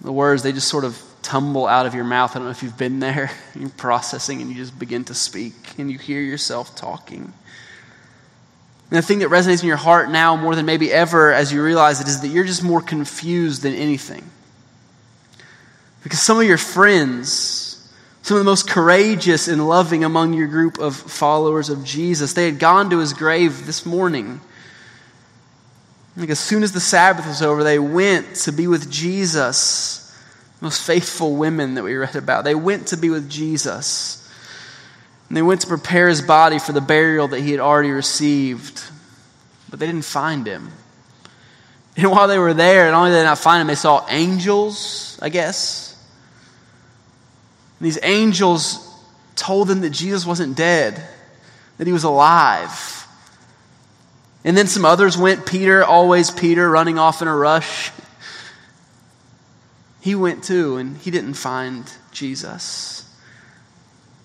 The 0.00 0.12
words, 0.12 0.42
they 0.42 0.52
just 0.52 0.68
sort 0.68 0.84
of 0.84 1.00
tumble 1.22 1.66
out 1.66 1.86
of 1.86 1.94
your 1.94 2.04
mouth. 2.04 2.30
I 2.30 2.34
don't 2.34 2.44
know 2.44 2.50
if 2.50 2.62
you've 2.62 2.78
been 2.78 3.00
there. 3.00 3.30
You're 3.54 3.68
processing 3.70 4.40
and 4.40 4.50
you 4.50 4.56
just 4.56 4.78
begin 4.78 5.04
to 5.04 5.14
speak 5.14 5.54
and 5.78 5.90
you 5.90 5.98
hear 5.98 6.20
yourself 6.20 6.76
talking. 6.76 7.32
And 8.90 8.98
the 8.98 9.02
thing 9.02 9.18
that 9.18 9.30
resonates 9.30 9.62
in 9.62 9.66
your 9.66 9.76
heart 9.76 10.10
now 10.10 10.36
more 10.36 10.54
than 10.54 10.64
maybe 10.64 10.92
ever 10.92 11.32
as 11.32 11.52
you 11.52 11.62
realize 11.62 12.00
it 12.00 12.06
is 12.06 12.20
that 12.20 12.28
you're 12.28 12.44
just 12.44 12.62
more 12.62 12.80
confused 12.80 13.62
than 13.62 13.74
anything. 13.74 14.24
Because 16.04 16.22
some 16.22 16.38
of 16.38 16.44
your 16.44 16.58
friends, 16.58 17.92
some 18.22 18.36
of 18.36 18.44
the 18.44 18.48
most 18.48 18.70
courageous 18.70 19.48
and 19.48 19.66
loving 19.66 20.04
among 20.04 20.34
your 20.34 20.46
group 20.46 20.78
of 20.78 20.94
followers 20.94 21.68
of 21.68 21.82
Jesus, 21.84 22.34
they 22.34 22.44
had 22.44 22.60
gone 22.60 22.90
to 22.90 22.98
his 22.98 23.12
grave 23.12 23.66
this 23.66 23.84
morning. 23.84 24.40
Like 26.16 26.30
as 26.30 26.40
soon 26.40 26.62
as 26.62 26.72
the 26.72 26.80
Sabbath 26.80 27.26
was 27.26 27.42
over, 27.42 27.62
they 27.62 27.78
went 27.78 28.36
to 28.36 28.52
be 28.52 28.66
with 28.66 28.90
Jesus 28.90 30.06
most 30.60 30.82
faithful 30.82 31.36
women 31.36 31.74
that 31.74 31.84
we 31.84 31.94
read 31.94 32.16
about. 32.16 32.44
They 32.44 32.54
went 32.54 32.88
to 32.88 32.96
be 32.96 33.10
with 33.10 33.28
Jesus. 33.28 34.22
And 35.28 35.36
they 35.36 35.42
went 35.42 35.60
to 35.62 35.66
prepare 35.66 36.08
his 36.08 36.22
body 36.22 36.58
for 36.58 36.72
the 36.72 36.80
burial 36.80 37.28
that 37.28 37.40
he 37.40 37.50
had 37.50 37.60
already 37.60 37.90
received. 37.90 38.82
But 39.68 39.78
they 39.78 39.86
didn't 39.86 40.04
find 40.04 40.46
him. 40.46 40.72
And 41.98 42.10
while 42.10 42.28
they 42.28 42.38
were 42.38 42.52
there, 42.52 42.90
not 42.90 42.98
only 42.98 43.10
did 43.10 43.20
they 43.20 43.24
not 43.24 43.38
find 43.38 43.62
him, 43.62 43.68
they 43.68 43.74
saw 43.74 44.04
angels, 44.10 45.18
I 45.22 45.30
guess. 45.30 45.96
And 47.80 47.86
these 47.86 47.98
angels 48.02 48.86
told 49.34 49.68
them 49.68 49.80
that 49.80 49.90
Jesus 49.90 50.26
wasn't 50.26 50.58
dead, 50.58 51.02
that 51.78 51.86
he 51.86 51.94
was 51.94 52.04
alive. 52.04 52.95
And 54.46 54.56
then 54.56 54.66
some 54.66 54.86
others 54.86 55.18
went, 55.18 55.44
Peter, 55.44 55.84
always 55.84 56.30
Peter, 56.30 56.70
running 56.70 56.98
off 56.98 57.20
in 57.20 57.28
a 57.28 57.36
rush 57.36 57.90
he 60.06 60.14
went 60.14 60.44
too 60.44 60.76
and 60.76 60.96
he 60.98 61.10
didn't 61.10 61.34
find 61.34 61.84
Jesus. 62.12 63.12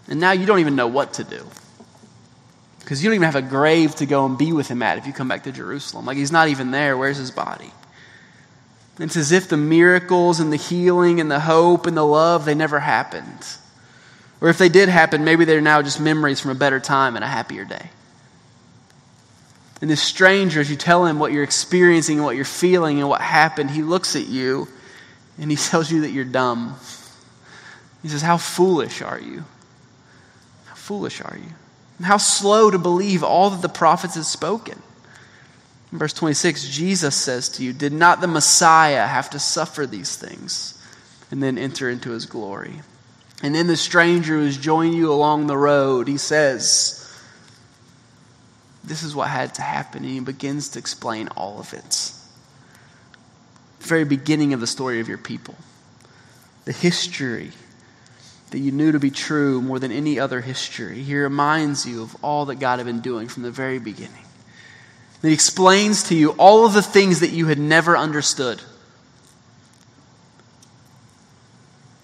And 0.07 0.19
now 0.19 0.31
you 0.31 0.45
don't 0.45 0.59
even 0.59 0.75
know 0.75 0.85
what 0.85 1.13
to 1.13 1.23
do. 1.23 1.43
Because 2.79 3.03
you 3.03 3.09
don't 3.09 3.15
even 3.15 3.25
have 3.25 3.35
a 3.35 3.41
grave 3.41 3.95
to 3.95 4.05
go 4.05 4.27
and 4.27 4.37
be 4.37 4.53
with 4.53 4.67
him 4.67 4.83
at 4.83 4.99
if 4.99 5.07
you 5.07 5.13
come 5.13 5.27
back 5.27 5.43
to 5.45 5.51
Jerusalem. 5.51 6.05
Like 6.05 6.17
he's 6.17 6.31
not 6.31 6.49
even 6.49 6.69
there. 6.69 6.95
Where's 6.95 7.17
his 7.17 7.31
body? 7.31 7.71
It's 8.99 9.17
as 9.17 9.31
if 9.31 9.49
the 9.49 9.57
miracles 9.57 10.39
and 10.39 10.53
the 10.53 10.57
healing 10.57 11.19
and 11.19 11.31
the 11.31 11.39
hope 11.39 11.87
and 11.87 11.97
the 11.97 12.05
love, 12.05 12.45
they 12.45 12.53
never 12.53 12.79
happened. 12.79 13.43
Or 14.39 14.49
if 14.49 14.59
they 14.59 14.69
did 14.69 14.87
happen, 14.87 15.23
maybe 15.23 15.45
they're 15.45 15.61
now 15.61 15.81
just 15.81 15.99
memories 15.99 16.39
from 16.39 16.51
a 16.51 16.55
better 16.55 16.79
time 16.79 17.15
and 17.15 17.25
a 17.25 17.27
happier 17.27 17.65
day. 17.65 17.89
And 19.81 19.89
this 19.89 20.01
stranger, 20.01 20.61
as 20.61 20.69
you 20.69 20.75
tell 20.75 21.05
him 21.05 21.17
what 21.17 21.31
you're 21.31 21.43
experiencing 21.43 22.17
and 22.17 22.25
what 22.25 22.35
you're 22.35 22.45
feeling 22.45 22.99
and 22.99 23.09
what 23.09 23.19
happened, 23.19 23.71
he 23.71 23.81
looks 23.81 24.15
at 24.15 24.27
you 24.27 24.67
and 25.39 25.49
he 25.49 25.57
tells 25.69 25.91
you 25.91 26.01
that 26.01 26.11
you're 26.11 26.23
dumb. 26.23 26.75
He 28.03 28.09
says, 28.09 28.21
How 28.21 28.37
foolish 28.37 29.01
are 29.01 29.19
you? 29.19 29.43
How 30.65 30.75
foolish 30.75 31.21
are 31.21 31.35
you? 31.37 31.49
And 31.97 32.05
how 32.05 32.17
slow 32.17 32.71
to 32.71 32.79
believe 32.79 33.23
all 33.23 33.49
that 33.49 33.61
the 33.61 33.69
prophets 33.69 34.15
have 34.15 34.25
spoken. 34.25 34.81
In 35.91 35.97
verse 35.97 36.13
26, 36.13 36.69
Jesus 36.69 37.15
says 37.15 37.49
to 37.49 37.63
you, 37.63 37.73
Did 37.73 37.91
not 37.91 38.21
the 38.21 38.27
Messiah 38.27 39.05
have 39.05 39.31
to 39.31 39.39
suffer 39.39 39.85
these 39.85 40.15
things 40.15 40.77
and 41.31 41.41
then 41.41 41.57
enter 41.57 41.89
into 41.89 42.11
his 42.11 42.25
glory? 42.25 42.81
And 43.43 43.55
then 43.55 43.67
the 43.67 43.77
stranger 43.77 44.37
who's 44.37 44.57
joined 44.57 44.93
you 44.93 45.11
along 45.11 45.47
the 45.47 45.57
road, 45.57 46.07
he 46.07 46.17
says, 46.17 46.97
This 48.83 49.03
is 49.03 49.15
what 49.15 49.29
had 49.29 49.53
to 49.55 49.61
happen. 49.61 50.03
And 50.03 50.11
he 50.11 50.19
begins 50.19 50.69
to 50.69 50.79
explain 50.79 51.27
all 51.29 51.59
of 51.59 51.73
it 51.73 52.13
the 53.79 53.87
very 53.87 54.05
beginning 54.05 54.53
of 54.53 54.59
the 54.59 54.67
story 54.67 54.99
of 54.99 55.07
your 55.07 55.17
people, 55.17 55.55
the 56.65 56.71
history 56.71 57.51
that 58.51 58.59
you 58.59 58.71
knew 58.71 58.91
to 58.91 58.99
be 58.99 59.09
true 59.09 59.61
more 59.61 59.79
than 59.79 59.91
any 59.91 60.19
other 60.19 60.41
history. 60.41 61.01
He 61.01 61.15
reminds 61.15 61.85
you 61.85 62.03
of 62.03 62.15
all 62.23 62.45
that 62.45 62.55
God 62.55 62.79
had 62.79 62.85
been 62.85 62.99
doing 62.99 63.27
from 63.27 63.43
the 63.43 63.51
very 63.51 63.79
beginning. 63.79 64.25
And 65.21 65.29
he 65.29 65.33
explains 65.33 66.03
to 66.09 66.15
you 66.15 66.31
all 66.31 66.65
of 66.65 66.73
the 66.73 66.81
things 66.81 67.21
that 67.21 67.31
you 67.31 67.47
had 67.47 67.59
never 67.59 67.97
understood. 67.97 68.61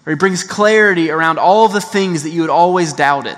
Or 0.06 0.12
he 0.12 0.16
brings 0.16 0.42
clarity 0.42 1.10
around 1.10 1.38
all 1.38 1.66
of 1.66 1.72
the 1.72 1.80
things 1.80 2.22
that 2.22 2.30
you 2.30 2.40
had 2.40 2.50
always 2.50 2.92
doubted 2.92 3.36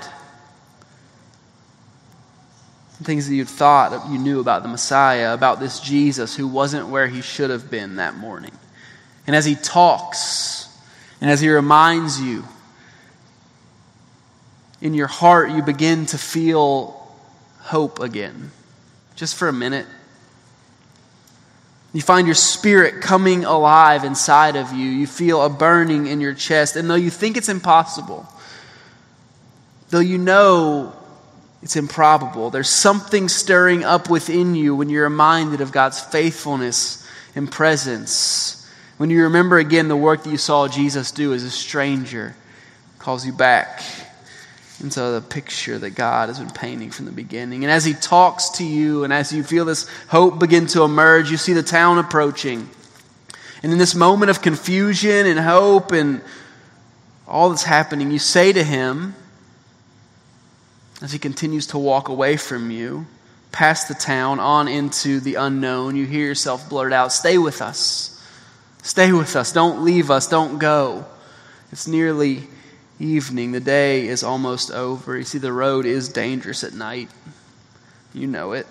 things 3.03 3.27
that 3.27 3.35
you 3.35 3.45
thought 3.45 4.09
you 4.09 4.17
knew 4.17 4.39
about 4.39 4.63
the 4.63 4.69
Messiah, 4.69 5.33
about 5.33 5.59
this 5.59 5.79
Jesus 5.79 6.35
who 6.35 6.47
wasn't 6.47 6.87
where 6.87 7.07
he 7.07 7.21
should 7.21 7.49
have 7.49 7.69
been 7.69 7.97
that 7.97 8.15
morning. 8.15 8.51
And 9.27 9.35
as 9.35 9.45
he 9.45 9.55
talks, 9.55 10.69
and 11.19 11.29
as 11.29 11.41
he 11.41 11.49
reminds 11.49 12.19
you, 12.19 12.43
in 14.81 14.93
your 14.93 15.07
heart 15.07 15.51
you 15.51 15.61
begin 15.61 16.05
to 16.07 16.17
feel 16.17 17.07
hope 17.59 17.99
again, 17.99 18.51
just 19.15 19.35
for 19.35 19.47
a 19.47 19.53
minute. 19.53 19.85
You 21.93 22.01
find 22.01 22.25
your 22.25 22.35
spirit 22.35 23.01
coming 23.01 23.43
alive 23.43 24.03
inside 24.03 24.55
of 24.55 24.71
you. 24.71 24.85
You 24.85 25.05
feel 25.05 25.41
a 25.41 25.49
burning 25.49 26.07
in 26.07 26.21
your 26.21 26.33
chest. 26.33 26.75
And 26.77 26.89
though 26.89 26.95
you 26.95 27.09
think 27.09 27.35
it's 27.35 27.49
impossible, 27.49 28.25
though 29.89 29.99
you 29.99 30.17
know 30.17 30.95
it's 31.61 31.75
improbable. 31.75 32.49
There's 32.49 32.69
something 32.69 33.29
stirring 33.29 33.83
up 33.83 34.09
within 34.09 34.55
you 34.55 34.75
when 34.75 34.89
you're 34.89 35.03
reminded 35.03 35.61
of 35.61 35.71
God's 35.71 35.99
faithfulness 35.99 37.07
and 37.35 37.51
presence. 37.51 38.69
When 38.97 39.09
you 39.09 39.23
remember 39.23 39.57
again 39.57 39.87
the 39.87 39.95
work 39.95 40.23
that 40.23 40.29
you 40.29 40.37
saw 40.37 40.67
Jesus 40.67 41.11
do 41.11 41.33
as 41.33 41.43
a 41.43 41.51
stranger, 41.51 42.35
calls 42.99 43.25
you 43.25 43.33
back 43.33 43.81
into 44.81 44.99
the 44.99 45.21
picture 45.21 45.77
that 45.77 45.91
God 45.91 46.29
has 46.29 46.39
been 46.39 46.49
painting 46.49 46.89
from 46.89 47.05
the 47.05 47.11
beginning. 47.11 47.63
And 47.63 47.71
as 47.71 47.85
He 47.85 47.93
talks 47.93 48.49
to 48.57 48.63
you, 48.63 49.03
and 49.03 49.13
as 49.13 49.31
you 49.31 49.43
feel 49.43 49.65
this 49.65 49.87
hope 50.07 50.39
begin 50.39 50.65
to 50.67 50.83
emerge, 50.83 51.29
you 51.29 51.37
see 51.37 51.53
the 51.53 51.63
town 51.63 51.99
approaching. 51.99 52.67
And 53.61 53.71
in 53.71 53.77
this 53.77 53.93
moment 53.93 54.31
of 54.31 54.41
confusion 54.41 55.27
and 55.27 55.39
hope 55.39 55.91
and 55.91 56.21
all 57.27 57.49
that's 57.49 57.63
happening, 57.63 58.09
you 58.09 58.19
say 58.19 58.51
to 58.51 58.63
him, 58.63 59.13
as 61.01 61.11
he 61.11 61.19
continues 61.19 61.67
to 61.67 61.77
walk 61.77 62.09
away 62.09 62.37
from 62.37 62.71
you, 62.71 63.05
past 63.51 63.87
the 63.87 63.93
town, 63.93 64.39
on 64.39 64.67
into 64.67 65.19
the 65.19 65.35
unknown, 65.35 65.95
you 65.95 66.05
hear 66.05 66.25
yourself 66.25 66.69
blurt 66.69 66.93
out, 66.93 67.11
Stay 67.11 67.37
with 67.37 67.61
us. 67.61 68.07
Stay 68.83 69.11
with 69.11 69.35
us. 69.35 69.51
Don't 69.51 69.83
leave 69.83 70.09
us. 70.09 70.27
Don't 70.27 70.57
go. 70.57 71.05
It's 71.71 71.87
nearly 71.87 72.43
evening. 72.99 73.51
The 73.51 73.59
day 73.59 74.07
is 74.07 74.23
almost 74.23 74.71
over. 74.71 75.17
You 75.17 75.23
see, 75.23 75.37
the 75.37 75.53
road 75.53 75.85
is 75.85 76.09
dangerous 76.09 76.63
at 76.63 76.73
night. 76.73 77.09
You 78.13 78.27
know 78.27 78.53
it. 78.53 78.67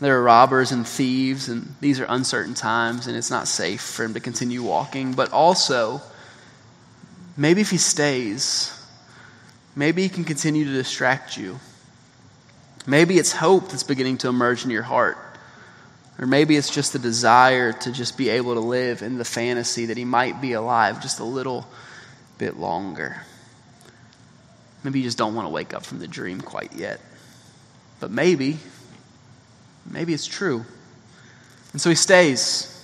There 0.00 0.16
are 0.16 0.22
robbers 0.22 0.70
and 0.70 0.86
thieves, 0.86 1.48
and 1.48 1.74
these 1.80 1.98
are 1.98 2.06
uncertain 2.08 2.54
times, 2.54 3.08
and 3.08 3.16
it's 3.16 3.30
not 3.30 3.48
safe 3.48 3.80
for 3.80 4.04
him 4.04 4.14
to 4.14 4.20
continue 4.20 4.62
walking. 4.62 5.12
But 5.14 5.32
also, 5.32 6.00
maybe 7.36 7.60
if 7.60 7.70
he 7.70 7.78
stays, 7.78 8.77
maybe 9.78 10.02
he 10.02 10.08
can 10.08 10.24
continue 10.24 10.64
to 10.64 10.72
distract 10.72 11.36
you. 11.36 11.60
Maybe 12.84 13.16
it's 13.16 13.30
hope 13.30 13.68
that's 13.70 13.84
beginning 13.84 14.18
to 14.18 14.28
emerge 14.28 14.64
in 14.64 14.70
your 14.70 14.82
heart. 14.82 15.16
Or 16.18 16.26
maybe 16.26 16.56
it's 16.56 16.68
just 16.68 16.92
the 16.92 16.98
desire 16.98 17.72
to 17.72 17.92
just 17.92 18.18
be 18.18 18.28
able 18.28 18.54
to 18.54 18.60
live 18.60 19.02
in 19.02 19.18
the 19.18 19.24
fantasy 19.24 19.86
that 19.86 19.96
he 19.96 20.04
might 20.04 20.40
be 20.40 20.54
alive 20.54 21.00
just 21.00 21.20
a 21.20 21.24
little 21.24 21.64
bit 22.38 22.56
longer. 22.56 23.22
Maybe 24.82 24.98
you 24.98 25.04
just 25.04 25.16
don't 25.16 25.36
want 25.36 25.46
to 25.46 25.50
wake 25.50 25.72
up 25.72 25.84
from 25.84 26.00
the 26.00 26.08
dream 26.08 26.40
quite 26.40 26.72
yet. 26.74 27.00
But 28.00 28.10
maybe, 28.10 28.58
maybe 29.88 30.12
it's 30.12 30.26
true. 30.26 30.64
And 31.72 31.80
so 31.80 31.88
he 31.88 31.94
stays. 31.94 32.74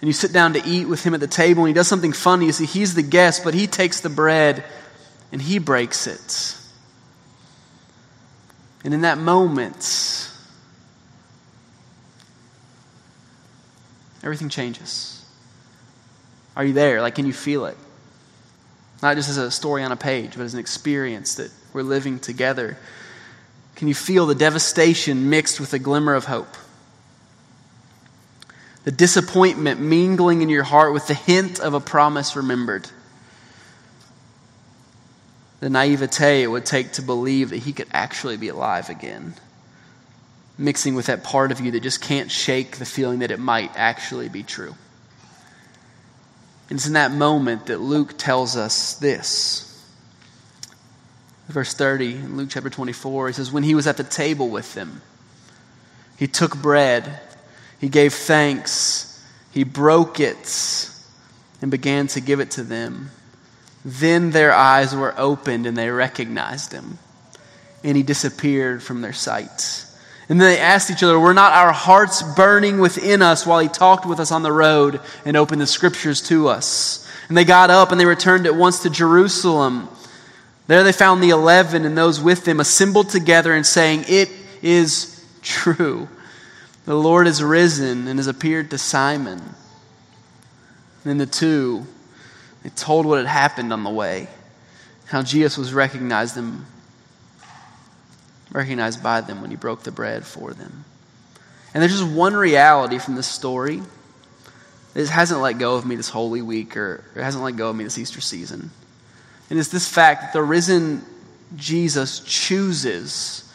And 0.00 0.08
you 0.08 0.12
sit 0.12 0.32
down 0.32 0.54
to 0.54 0.62
eat 0.66 0.86
with 0.86 1.04
him 1.04 1.14
at 1.14 1.20
the 1.20 1.28
table, 1.28 1.62
and 1.62 1.68
he 1.68 1.74
does 1.74 1.86
something 1.86 2.12
funny. 2.12 2.46
You 2.46 2.52
see, 2.52 2.66
he's 2.66 2.96
the 2.96 3.02
guest, 3.02 3.44
but 3.44 3.54
he 3.54 3.68
takes 3.68 4.00
the 4.00 4.10
bread 4.10 4.64
and 5.32 5.40
he 5.42 5.58
breaks 5.58 6.06
it. 6.06 6.56
And 8.84 8.94
in 8.94 9.00
that 9.02 9.18
moment, 9.18 10.30
everything 14.22 14.48
changes. 14.48 15.24
Are 16.54 16.64
you 16.64 16.72
there? 16.72 17.02
Like, 17.02 17.16
can 17.16 17.26
you 17.26 17.32
feel 17.32 17.66
it? 17.66 17.76
Not 19.02 19.16
just 19.16 19.28
as 19.28 19.36
a 19.36 19.50
story 19.50 19.82
on 19.82 19.92
a 19.92 19.96
page, 19.96 20.32
but 20.36 20.42
as 20.42 20.54
an 20.54 20.60
experience 20.60 21.34
that 21.34 21.50
we're 21.72 21.82
living 21.82 22.18
together. 22.18 22.78
Can 23.74 23.88
you 23.88 23.94
feel 23.94 24.24
the 24.26 24.34
devastation 24.34 25.28
mixed 25.28 25.60
with 25.60 25.74
a 25.74 25.78
glimmer 25.78 26.14
of 26.14 26.24
hope? 26.24 26.56
The 28.84 28.92
disappointment 28.92 29.80
mingling 29.80 30.42
in 30.42 30.48
your 30.48 30.62
heart 30.62 30.94
with 30.94 31.08
the 31.08 31.14
hint 31.14 31.60
of 31.60 31.74
a 31.74 31.80
promise 31.80 32.36
remembered. 32.36 32.88
The 35.60 35.70
naivete 35.70 36.42
it 36.42 36.48
would 36.48 36.66
take 36.66 36.92
to 36.92 37.02
believe 37.02 37.50
that 37.50 37.58
he 37.58 37.72
could 37.72 37.88
actually 37.92 38.36
be 38.36 38.48
alive 38.48 38.90
again. 38.90 39.34
Mixing 40.58 40.94
with 40.94 41.06
that 41.06 41.24
part 41.24 41.52
of 41.52 41.60
you 41.60 41.70
that 41.72 41.80
just 41.80 42.00
can't 42.00 42.30
shake 42.30 42.76
the 42.76 42.84
feeling 42.84 43.20
that 43.20 43.30
it 43.30 43.40
might 43.40 43.70
actually 43.74 44.28
be 44.28 44.42
true. 44.42 44.74
And 46.68 46.78
it's 46.78 46.86
in 46.86 46.94
that 46.94 47.12
moment 47.12 47.66
that 47.66 47.80
Luke 47.80 48.14
tells 48.18 48.56
us 48.56 48.94
this. 48.94 49.62
Verse 51.48 51.72
30 51.74 52.14
in 52.14 52.36
Luke 52.36 52.48
chapter 52.50 52.70
24, 52.70 53.28
he 53.28 53.32
says, 53.32 53.52
When 53.52 53.62
he 53.62 53.74
was 53.74 53.86
at 53.86 53.96
the 53.96 54.04
table 54.04 54.48
with 54.48 54.74
them, 54.74 55.00
he 56.18 56.26
took 56.26 56.56
bread, 56.56 57.20
he 57.78 57.88
gave 57.88 58.12
thanks, 58.14 59.24
he 59.52 59.62
broke 59.62 60.18
it, 60.18 60.90
and 61.62 61.70
began 61.70 62.08
to 62.08 62.20
give 62.20 62.40
it 62.40 62.50
to 62.52 62.64
them. 62.64 63.10
Then 63.88 64.32
their 64.32 64.52
eyes 64.52 64.96
were 64.96 65.14
opened 65.16 65.64
and 65.64 65.78
they 65.78 65.90
recognized 65.90 66.72
him, 66.72 66.98
and 67.84 67.96
he 67.96 68.02
disappeared 68.02 68.82
from 68.82 69.00
their 69.00 69.12
sight. 69.12 69.84
And 70.28 70.40
then 70.40 70.50
they 70.50 70.58
asked 70.58 70.90
each 70.90 71.04
other, 71.04 71.16
Were 71.20 71.32
not 71.32 71.52
our 71.52 71.72
hearts 71.72 72.20
burning 72.20 72.80
within 72.80 73.22
us 73.22 73.46
while 73.46 73.60
he 73.60 73.68
talked 73.68 74.04
with 74.04 74.18
us 74.18 74.32
on 74.32 74.42
the 74.42 74.50
road 74.50 75.00
and 75.24 75.36
opened 75.36 75.60
the 75.60 75.68
scriptures 75.68 76.20
to 76.22 76.48
us? 76.48 77.08
And 77.28 77.36
they 77.36 77.44
got 77.44 77.70
up 77.70 77.92
and 77.92 78.00
they 78.00 78.06
returned 78.06 78.44
at 78.44 78.56
once 78.56 78.82
to 78.82 78.90
Jerusalem. 78.90 79.88
There 80.66 80.82
they 80.82 80.90
found 80.90 81.22
the 81.22 81.30
eleven 81.30 81.84
and 81.84 81.96
those 81.96 82.20
with 82.20 82.44
them 82.44 82.58
assembled 82.58 83.10
together 83.10 83.54
and 83.54 83.64
saying, 83.64 84.06
It 84.08 84.30
is 84.62 85.24
true. 85.42 86.08
The 86.86 86.96
Lord 86.96 87.28
is 87.28 87.40
risen 87.40 88.08
and 88.08 88.18
has 88.18 88.26
appeared 88.26 88.70
to 88.70 88.78
Simon. 88.78 89.38
And 89.38 89.54
then 91.04 91.18
the 91.18 91.26
two, 91.26 91.86
they 92.66 92.70
told 92.70 93.06
what 93.06 93.18
had 93.18 93.28
happened 93.28 93.72
on 93.72 93.84
the 93.84 93.90
way, 93.90 94.26
how 95.04 95.22
Jesus 95.22 95.56
was 95.56 95.72
recognized 95.72 96.34
them 96.34 96.66
recognized 98.50 99.04
by 99.04 99.20
them 99.20 99.40
when 99.40 99.50
he 99.50 99.56
broke 99.56 99.84
the 99.84 99.92
bread 99.92 100.26
for 100.26 100.52
them. 100.52 100.84
And 101.72 101.80
there's 101.80 101.96
just 101.96 102.12
one 102.12 102.34
reality 102.34 102.98
from 102.98 103.14
this 103.14 103.28
story 103.28 103.82
that 104.94 105.08
hasn't 105.08 105.40
let 105.40 105.58
go 105.58 105.76
of 105.76 105.86
me 105.86 105.94
this 105.94 106.08
Holy 106.08 106.42
Week 106.42 106.76
or, 106.76 107.04
or 107.14 107.22
hasn't 107.22 107.44
let 107.44 107.54
go 107.54 107.70
of 107.70 107.76
me 107.76 107.84
this 107.84 107.98
Easter 107.98 108.20
season. 108.20 108.72
And 109.48 109.60
it's 109.60 109.68
this 109.68 109.88
fact 109.88 110.22
that 110.22 110.32
the 110.32 110.42
risen 110.42 111.04
Jesus 111.54 112.18
chooses 112.18 113.48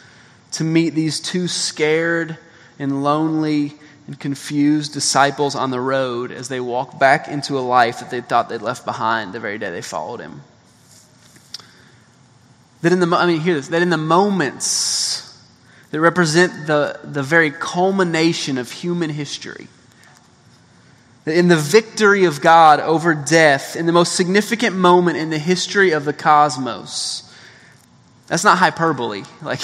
to 0.52 0.64
meet 0.64 0.94
these 0.94 1.20
two 1.20 1.48
scared 1.48 2.38
and 2.78 3.04
lonely 3.04 3.74
and 4.06 4.18
confused 4.18 4.92
disciples 4.92 5.54
on 5.54 5.70
the 5.70 5.80
road 5.80 6.32
as 6.32 6.48
they 6.48 6.60
walk 6.60 6.98
back 6.98 7.28
into 7.28 7.58
a 7.58 7.60
life 7.60 8.00
that 8.00 8.10
they 8.10 8.20
thought 8.20 8.48
they'd 8.48 8.62
left 8.62 8.84
behind 8.84 9.32
the 9.32 9.40
very 9.40 9.58
day 9.58 9.70
they 9.70 9.82
followed 9.82 10.20
him. 10.20 10.42
That 12.82 12.92
in 12.92 12.98
the, 12.98 13.16
I 13.16 13.26
mean, 13.26 13.40
hear 13.40 13.54
this, 13.54 13.68
that 13.68 13.80
in 13.80 13.90
the 13.90 13.96
moments 13.96 15.38
that 15.92 16.00
represent 16.00 16.66
the, 16.66 16.98
the 17.04 17.22
very 17.22 17.50
culmination 17.50 18.58
of 18.58 18.72
human 18.72 19.10
history, 19.10 19.68
that 21.24 21.36
in 21.36 21.46
the 21.46 21.56
victory 21.56 22.24
of 22.24 22.40
God 22.40 22.80
over 22.80 23.14
death, 23.14 23.76
in 23.76 23.86
the 23.86 23.92
most 23.92 24.16
significant 24.16 24.74
moment 24.74 25.16
in 25.16 25.30
the 25.30 25.38
history 25.38 25.92
of 25.92 26.04
the 26.04 26.12
cosmos, 26.12 27.32
that's 28.26 28.42
not 28.42 28.58
hyperbole. 28.58 29.22
Like, 29.42 29.60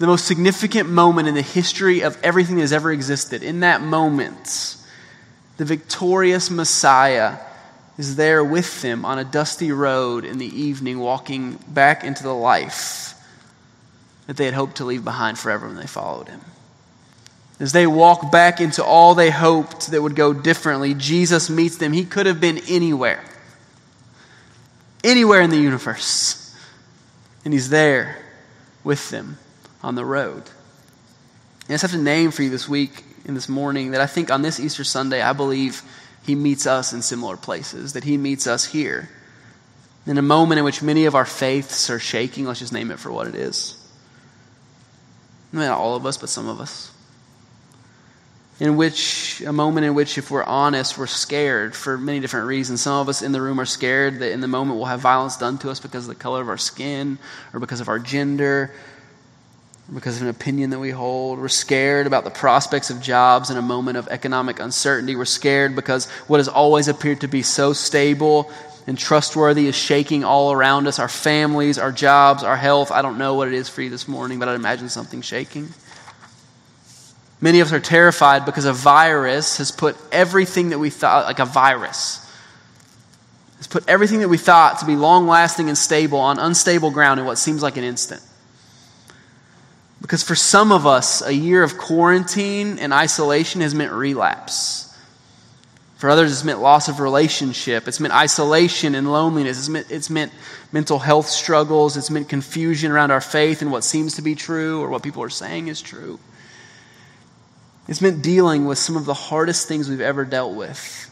the 0.00 0.06
most 0.06 0.24
significant 0.24 0.88
moment 0.88 1.28
in 1.28 1.34
the 1.34 1.42
history 1.42 2.00
of 2.00 2.16
everything 2.22 2.56
that 2.56 2.62
has 2.62 2.72
ever 2.72 2.90
existed, 2.90 3.42
in 3.42 3.60
that 3.60 3.82
moment, 3.82 4.78
the 5.58 5.64
victorious 5.66 6.50
Messiah 6.50 7.36
is 7.98 8.16
there 8.16 8.42
with 8.42 8.80
them 8.80 9.04
on 9.04 9.18
a 9.18 9.24
dusty 9.24 9.72
road 9.72 10.24
in 10.24 10.38
the 10.38 10.46
evening, 10.46 10.98
walking 10.98 11.58
back 11.68 12.02
into 12.02 12.22
the 12.22 12.32
life 12.32 13.12
that 14.26 14.38
they 14.38 14.46
had 14.46 14.54
hoped 14.54 14.78
to 14.78 14.86
leave 14.86 15.04
behind 15.04 15.38
forever 15.38 15.66
when 15.66 15.76
they 15.76 15.86
followed 15.86 16.28
him. 16.28 16.40
As 17.58 17.72
they 17.72 17.86
walk 17.86 18.32
back 18.32 18.58
into 18.58 18.82
all 18.82 19.14
they 19.14 19.30
hoped 19.30 19.90
that 19.90 20.00
would 20.00 20.16
go 20.16 20.32
differently, 20.32 20.94
Jesus 20.94 21.50
meets 21.50 21.76
them. 21.76 21.92
He 21.92 22.06
could 22.06 22.24
have 22.24 22.40
been 22.40 22.56
anywhere, 22.70 23.22
anywhere 25.04 25.42
in 25.42 25.50
the 25.50 25.58
universe. 25.58 26.56
And 27.44 27.52
he's 27.52 27.68
there 27.68 28.16
with 28.82 29.10
them 29.10 29.36
on 29.82 29.94
the 29.94 30.04
road. 30.04 30.42
And 30.42 31.70
I 31.70 31.72
just 31.74 31.82
have 31.82 31.94
a 31.94 32.02
name 32.02 32.30
for 32.30 32.42
you 32.42 32.50
this 32.50 32.68
week 32.68 33.04
and 33.26 33.36
this 33.36 33.48
morning 33.48 33.92
that 33.92 34.00
I 34.00 34.06
think 34.06 34.30
on 34.30 34.42
this 34.42 34.58
Easter 34.58 34.84
Sunday, 34.84 35.22
I 35.22 35.32
believe 35.32 35.82
he 36.24 36.34
meets 36.34 36.66
us 36.66 36.92
in 36.92 37.02
similar 37.02 37.36
places, 37.36 37.94
that 37.94 38.04
He 38.04 38.16
meets 38.16 38.46
us 38.46 38.64
here. 38.64 39.08
In 40.06 40.18
a 40.18 40.22
moment 40.22 40.58
in 40.58 40.64
which 40.64 40.82
many 40.82 41.04
of 41.06 41.14
our 41.14 41.24
faiths 41.24 41.90
are 41.90 41.98
shaking, 41.98 42.46
let's 42.46 42.60
just 42.60 42.72
name 42.72 42.90
it 42.90 42.98
for 42.98 43.12
what 43.12 43.26
it 43.26 43.34
is. 43.34 43.76
Not 45.52 45.70
all 45.70 45.96
of 45.96 46.06
us, 46.06 46.16
but 46.16 46.28
some 46.28 46.48
of 46.48 46.60
us. 46.60 46.92
In 48.60 48.76
which, 48.76 49.42
a 49.46 49.52
moment 49.52 49.86
in 49.86 49.94
which, 49.94 50.18
if 50.18 50.30
we're 50.30 50.44
honest, 50.44 50.98
we're 50.98 51.06
scared 51.06 51.74
for 51.74 51.96
many 51.96 52.20
different 52.20 52.46
reasons. 52.46 52.82
Some 52.82 53.00
of 53.00 53.08
us 53.08 53.22
in 53.22 53.32
the 53.32 53.40
room 53.40 53.58
are 53.58 53.66
scared 53.66 54.20
that 54.20 54.32
in 54.32 54.40
the 54.40 54.48
moment 54.48 54.76
we'll 54.76 54.86
have 54.86 55.00
violence 55.00 55.36
done 55.38 55.58
to 55.58 55.70
us 55.70 55.80
because 55.80 56.04
of 56.06 56.14
the 56.14 56.20
color 56.20 56.42
of 56.42 56.48
our 56.48 56.58
skin 56.58 57.18
or 57.54 57.60
because 57.60 57.80
of 57.80 57.88
our 57.88 57.98
gender 57.98 58.72
because 59.92 60.16
of 60.16 60.22
an 60.22 60.28
opinion 60.28 60.70
that 60.70 60.78
we 60.78 60.90
hold. 60.90 61.38
We're 61.38 61.48
scared 61.48 62.06
about 62.06 62.24
the 62.24 62.30
prospects 62.30 62.90
of 62.90 63.00
jobs 63.00 63.50
in 63.50 63.56
a 63.56 63.62
moment 63.62 63.96
of 63.96 64.08
economic 64.08 64.60
uncertainty. 64.60 65.16
We're 65.16 65.24
scared 65.24 65.74
because 65.74 66.08
what 66.28 66.38
has 66.38 66.48
always 66.48 66.88
appeared 66.88 67.22
to 67.22 67.28
be 67.28 67.42
so 67.42 67.72
stable 67.72 68.50
and 68.86 68.96
trustworthy 68.96 69.66
is 69.66 69.76
shaking 69.76 70.24
all 70.24 70.52
around 70.52 70.86
us 70.86 70.98
our 70.98 71.08
families, 71.08 71.78
our 71.78 71.92
jobs, 71.92 72.42
our 72.42 72.56
health. 72.56 72.90
I 72.90 73.02
don't 73.02 73.18
know 73.18 73.34
what 73.34 73.48
it 73.48 73.54
is 73.54 73.68
for 73.68 73.82
you 73.82 73.90
this 73.90 74.08
morning, 74.08 74.38
but 74.38 74.48
I'd 74.48 74.54
imagine 74.54 74.88
something 74.88 75.22
shaking. 75.22 75.68
Many 77.40 77.60
of 77.60 77.68
us 77.68 77.72
are 77.72 77.80
terrified 77.80 78.44
because 78.44 78.66
a 78.66 78.72
virus 78.72 79.58
has 79.58 79.70
put 79.70 79.96
everything 80.12 80.70
that 80.70 80.78
we 80.78 80.90
thought, 80.90 81.24
like 81.24 81.38
a 81.38 81.46
virus, 81.46 82.26
has 83.56 83.66
put 83.66 83.88
everything 83.88 84.20
that 84.20 84.28
we 84.28 84.36
thought 84.36 84.78
to 84.80 84.86
be 84.86 84.94
long 84.94 85.26
lasting 85.26 85.68
and 85.68 85.76
stable 85.76 86.18
on 86.18 86.38
unstable 86.38 86.90
ground 86.90 87.18
in 87.18 87.26
what 87.26 87.38
seems 87.38 87.62
like 87.62 87.76
an 87.76 87.84
instant. 87.84 88.22
Because 90.00 90.22
for 90.22 90.34
some 90.34 90.72
of 90.72 90.86
us, 90.86 91.22
a 91.22 91.34
year 91.34 91.62
of 91.62 91.76
quarantine 91.76 92.78
and 92.78 92.92
isolation 92.92 93.60
has 93.60 93.74
meant 93.74 93.92
relapse. 93.92 94.86
For 95.98 96.08
others, 96.08 96.32
it's 96.32 96.44
meant 96.44 96.60
loss 96.60 96.88
of 96.88 96.98
relationship. 96.98 97.86
It's 97.86 98.00
meant 98.00 98.14
isolation 98.14 98.94
and 98.94 99.12
loneliness. 99.12 99.58
It's 99.58 99.68
meant, 99.68 99.90
it's 99.90 100.08
meant 100.08 100.32
mental 100.72 100.98
health 100.98 101.26
struggles. 101.26 101.98
It's 101.98 102.10
meant 102.10 102.30
confusion 102.30 102.90
around 102.90 103.10
our 103.10 103.20
faith 103.20 103.60
and 103.60 103.70
what 103.70 103.84
seems 103.84 104.14
to 104.14 104.22
be 104.22 104.34
true 104.34 104.80
or 104.80 104.88
what 104.88 105.02
people 105.02 105.22
are 105.22 105.28
saying 105.28 105.68
is 105.68 105.82
true. 105.82 106.18
It's 107.86 108.00
meant 108.00 108.22
dealing 108.22 108.64
with 108.64 108.78
some 108.78 108.96
of 108.96 109.04
the 109.04 109.12
hardest 109.12 109.68
things 109.68 109.90
we've 109.90 110.00
ever 110.00 110.24
dealt 110.24 110.54
with. 110.54 111.10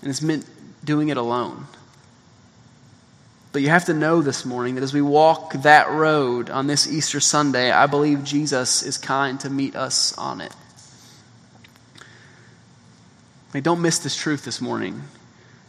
And 0.00 0.08
it's 0.08 0.22
meant 0.22 0.46
doing 0.82 1.10
it 1.10 1.18
alone. 1.18 1.66
But 3.56 3.62
you 3.62 3.70
have 3.70 3.86
to 3.86 3.94
know 3.94 4.20
this 4.20 4.44
morning 4.44 4.74
that 4.74 4.84
as 4.84 4.92
we 4.92 5.00
walk 5.00 5.54
that 5.62 5.88
road 5.88 6.50
on 6.50 6.66
this 6.66 6.86
Easter 6.86 7.20
Sunday, 7.20 7.70
I 7.70 7.86
believe 7.86 8.22
Jesus 8.22 8.82
is 8.82 8.98
kind 8.98 9.40
to 9.40 9.48
meet 9.48 9.74
us 9.74 10.12
on 10.18 10.42
it. 10.42 10.52
Like, 13.54 13.62
don't 13.62 13.80
miss 13.80 13.98
this 13.98 14.14
truth 14.14 14.44
this 14.44 14.60
morning 14.60 15.04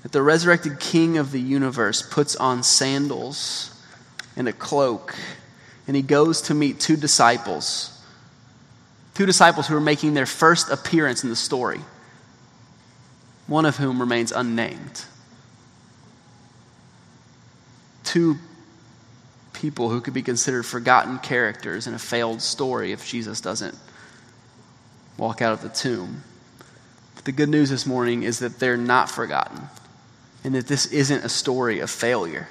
that 0.04 0.12
the 0.12 0.22
resurrected 0.22 0.82
King 0.82 1.18
of 1.18 1.32
the 1.32 1.40
universe 1.40 2.02
puts 2.02 2.36
on 2.36 2.62
sandals 2.62 3.82
and 4.36 4.50
a 4.50 4.52
cloak, 4.52 5.16
and 5.88 5.96
he 5.96 6.02
goes 6.02 6.42
to 6.42 6.54
meet 6.54 6.82
two 6.82 6.98
disciples. 6.98 7.98
Two 9.14 9.26
disciples 9.26 9.66
who 9.66 9.78
are 9.78 9.80
making 9.80 10.14
their 10.14 10.26
first 10.26 10.70
appearance 10.70 11.24
in 11.24 11.30
the 11.30 11.38
story, 11.38 11.80
one 13.48 13.66
of 13.66 13.78
whom 13.78 14.02
remains 14.02 14.34
unnamed. 14.34 15.06
Two 18.08 18.38
people 19.52 19.90
who 19.90 20.00
could 20.00 20.14
be 20.14 20.22
considered 20.22 20.64
forgotten 20.64 21.20
characters 21.20 21.88
in 21.88 21.94
a 21.94 22.00
failed 22.00 22.42
story 22.42 22.94
if 22.94 23.06
Jesus 23.06 23.42
doesn't 23.42 23.76
walk 25.18 25.42
out 25.42 25.52
of 25.52 25.62
the 25.62 25.68
tomb 25.68 26.24
But 27.16 27.26
the 27.26 27.34
good 27.34 27.50
news 27.50 27.70
this 27.70 27.86
morning 27.86 28.24
is 28.24 28.40
that 28.40 28.60
they're 28.60 28.78
not 28.78 29.12
forgotten 29.12 29.60
and 30.46 30.56
that 30.56 30.68
this 30.68 30.86
isn't 30.86 31.26
a 31.26 31.28
story 31.28 31.82
of 31.82 31.90
failure. 31.90 32.48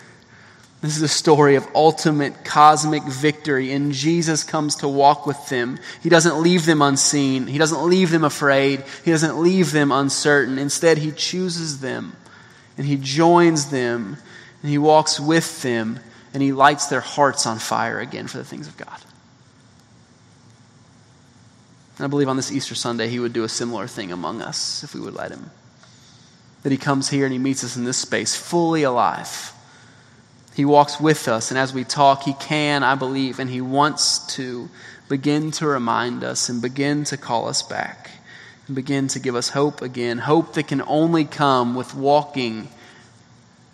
This 0.82 0.94
is 0.94 1.02
a 1.02 1.08
story 1.08 1.56
of 1.56 1.66
ultimate 1.74 2.44
cosmic 2.44 3.02
victory, 3.04 3.72
and 3.72 3.92
Jesus 3.92 4.44
comes 4.44 4.76
to 4.76 4.88
walk 4.88 5.26
with 5.26 5.48
them. 5.48 5.78
He 6.02 6.10
doesn't 6.10 6.42
leave 6.42 6.66
them 6.66 6.82
unseen. 6.82 7.46
He 7.46 7.56
doesn't 7.56 7.82
leave 7.82 8.10
them 8.10 8.24
afraid. 8.24 8.84
He 9.06 9.10
doesn't 9.10 9.40
leave 9.40 9.72
them 9.72 9.90
uncertain. 9.90 10.58
Instead, 10.58 10.98
He 10.98 11.12
chooses 11.12 11.80
them, 11.80 12.14
and 12.76 12.86
He 12.86 12.96
joins 12.96 13.70
them, 13.70 14.18
and 14.66 14.72
He 14.72 14.78
walks 14.78 15.20
with 15.20 15.62
them, 15.62 16.00
and 16.34 16.42
He 16.42 16.50
lights 16.50 16.88
their 16.88 17.00
hearts 17.00 17.46
on 17.46 17.60
fire 17.60 18.00
again 18.00 18.26
for 18.26 18.38
the 18.38 18.44
things 18.44 18.66
of 18.66 18.76
God. 18.76 19.00
And 21.96 22.04
I 22.04 22.08
believe 22.08 22.28
on 22.28 22.34
this 22.34 22.50
Easter 22.50 22.74
Sunday, 22.74 23.08
he 23.08 23.20
would 23.20 23.32
do 23.32 23.44
a 23.44 23.48
similar 23.48 23.86
thing 23.86 24.10
among 24.10 24.42
us 24.42 24.82
if 24.82 24.92
we 24.92 25.00
would 25.00 25.14
let 25.14 25.30
him. 25.30 25.52
That 26.64 26.72
he 26.72 26.78
comes 26.78 27.08
here 27.10 27.26
and 27.26 27.32
he 27.32 27.38
meets 27.38 27.62
us 27.62 27.76
in 27.76 27.84
this 27.84 27.96
space 27.96 28.34
fully 28.34 28.82
alive. 28.82 29.52
He 30.56 30.64
walks 30.64 30.98
with 30.98 31.28
us, 31.28 31.52
and 31.52 31.58
as 31.58 31.72
we 31.72 31.84
talk, 31.84 32.24
he 32.24 32.32
can, 32.32 32.82
I 32.82 32.96
believe, 32.96 33.38
and 33.38 33.48
he 33.48 33.60
wants 33.60 34.34
to 34.34 34.68
begin 35.08 35.52
to 35.52 35.66
remind 35.68 36.24
us 36.24 36.48
and 36.48 36.60
begin 36.60 37.04
to 37.04 37.16
call 37.16 37.46
us 37.46 37.62
back 37.62 38.10
and 38.66 38.74
begin 38.74 39.06
to 39.06 39.20
give 39.20 39.36
us 39.36 39.50
hope 39.50 39.80
again. 39.80 40.18
Hope 40.18 40.54
that 40.54 40.66
can 40.66 40.82
only 40.82 41.24
come 41.24 41.76
with 41.76 41.94
walking 41.94 42.66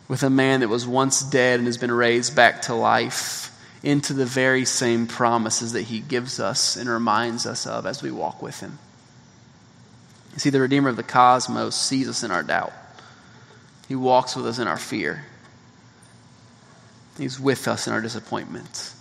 with 0.09 0.23
a 0.23 0.31
man 0.31 0.61
that 0.61 0.69
was 0.69 0.87
once 0.87 1.23
dead 1.23 1.59
and 1.59 1.67
has 1.67 1.79
been 1.79 1.93
raised 1.93 2.35
back 2.37 2.63
to 2.63 2.75
life 2.75 3.49
into 3.83 4.13
the 4.13 4.27
very 4.27 4.65
same 4.65 5.07
promises 5.07 5.73
that 5.73 5.83
he 5.83 6.01
gives 6.01 6.39
us 6.39 6.77
and 6.77 6.89
reminds 6.89 7.47
us 7.47 7.67
of 7.67 7.87
as 7.87 8.03
we 8.03 8.11
walk 8.11 8.43
with 8.43 8.61
him. 8.61 8.79
You 10.35 10.39
see, 10.39 10.51
the 10.51 10.61
Redeemer 10.61 10.89
of 10.89 10.97
the 10.97 11.03
cosmos 11.03 11.75
sees 11.75 12.09
us 12.09 12.23
in 12.23 12.31
our 12.31 12.43
doubt, 12.43 12.73
he 13.89 13.97
walks 13.97 14.37
with 14.37 14.47
us 14.47 14.59
in 14.59 14.69
our 14.69 14.79
fear, 14.79 15.25
he's 17.19 17.39
with 17.39 17.69
us 17.69 17.87
in 17.87 17.93
our 17.93 18.01
disappointment. 18.01 18.95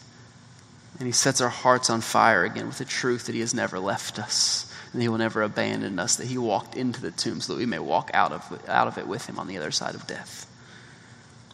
And 1.00 1.08
he 1.08 1.14
sets 1.14 1.42
our 1.42 1.50
hearts 1.50 1.90
on 1.90 2.02
fire 2.02 2.44
again 2.44 2.68
with 2.68 2.78
the 2.78 2.86
truth 2.86 3.26
that 3.26 3.34
he 3.34 3.42
has 3.42 3.56
never 3.56 3.80
left 3.80 4.20
us 4.20 4.72
and 4.94 5.02
he 5.02 5.08
will 5.08 5.18
never 5.18 5.42
abandon 5.42 6.00
us, 6.00 6.18
that 6.18 6.28
he 6.28 6.38
walked 6.38 6.76
into 6.76 7.02
the 7.02 7.12
tomb 7.12 7.40
so 7.40 7.54
that 7.54 7.60
we 7.60 7.66
may 7.66 7.80
walk 7.80 8.12
out 8.14 8.32
of, 8.32 8.70
out 8.70 8.88
of 8.88 8.98
it 8.98 9.08
with 9.08 9.26
him 9.28 9.40
on 9.40 9.48
the 9.48 9.58
other 9.58 9.72
side 9.72 9.96
of 9.96 10.06
death. 10.06 10.51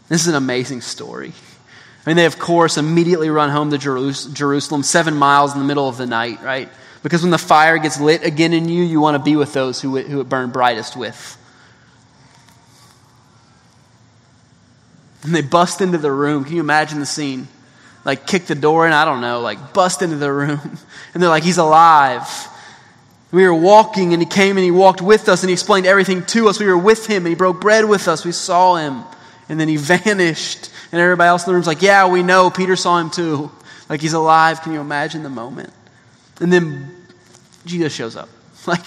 This 0.10 0.22
is 0.22 0.28
an 0.28 0.36
amazing 0.36 0.82
story. 0.82 1.34
I 2.06 2.10
mean, 2.10 2.18
they, 2.18 2.26
of 2.26 2.40
course, 2.40 2.78
immediately 2.78 3.30
run 3.30 3.50
home 3.50 3.72
to 3.72 3.78
Jerusalem, 3.78 4.84
seven 4.84 5.16
miles 5.16 5.54
in 5.54 5.60
the 5.60 5.66
middle 5.66 5.90
of 5.90 5.98
the 5.98 6.06
night, 6.06 6.42
right? 6.42 6.70
Because 7.04 7.22
when 7.22 7.32
the 7.32 7.38
fire 7.38 7.78
gets 7.78 8.00
lit 8.00 8.24
again 8.24 8.54
in 8.54 8.70
you, 8.70 8.84
you 8.84 9.02
want 9.02 9.16
to 9.16 9.24
be 9.24 9.36
with 9.36 9.54
those 9.54 9.82
who, 9.82 9.98
who 9.98 10.22
it 10.22 10.30
burned 10.30 10.54
brightest 10.54 10.96
with. 10.96 11.38
And 15.24 15.36
they 15.36 15.42
bust 15.42 15.82
into 15.82 15.98
the 15.98 16.12
room. 16.12 16.46
Can 16.46 16.56
you 16.56 16.62
imagine 16.62 17.00
the 17.00 17.06
scene? 17.06 17.48
Like, 18.06 18.26
kick 18.26 18.46
the 18.46 18.56
door 18.56 18.88
in, 18.88 18.94
I 18.94 19.04
don't 19.04 19.20
know, 19.20 19.42
like, 19.42 19.74
bust 19.74 20.02
into 20.02 20.16
the 20.16 20.32
room. 20.32 20.60
And 21.14 21.24
they're 21.24 21.30
like, 21.30 21.44
he's 21.44 21.58
alive. 21.58 22.30
We 23.32 23.44
were 23.44 23.54
walking, 23.54 24.14
and 24.14 24.22
he 24.22 24.28
came 24.28 24.56
and 24.56 24.64
he 24.64 24.70
walked 24.70 25.02
with 25.02 25.28
us, 25.30 25.42
and 25.42 25.50
he 25.50 25.54
explained 25.54 25.88
everything 25.88 26.24
to 26.28 26.48
us. 26.48 26.60
We 26.60 26.68
were 26.68 26.78
with 26.78 27.08
him, 27.08 27.26
and 27.26 27.30
he 27.30 27.36
broke 27.36 27.60
bread 27.60 27.86
with 27.86 28.08
us. 28.08 28.24
We 28.24 28.32
saw 28.32 28.76
him, 28.76 29.04
and 29.50 29.60
then 29.60 29.68
he 29.68 29.78
vanished. 29.78 30.70
And 30.92 31.02
everybody 31.02 31.28
else 31.28 31.46
in 31.46 31.52
the 31.52 31.56
room's 31.56 31.68
like, 31.68 31.82
yeah, 31.82 32.08
we 32.08 32.24
know. 32.24 32.50
Peter 32.50 32.76
saw 32.76 32.98
him 33.00 33.10
too. 33.10 33.52
Like 33.90 34.02
he's 34.02 34.14
alive. 34.14 34.62
Can 34.62 34.74
you 34.74 34.82
imagine 34.82 35.24
the 35.24 35.30
moment? 35.30 35.72
And 36.40 36.52
then 36.52 36.92
Jesus 37.66 37.94
shows 37.94 38.16
up. 38.16 38.30
Like, 38.68 38.84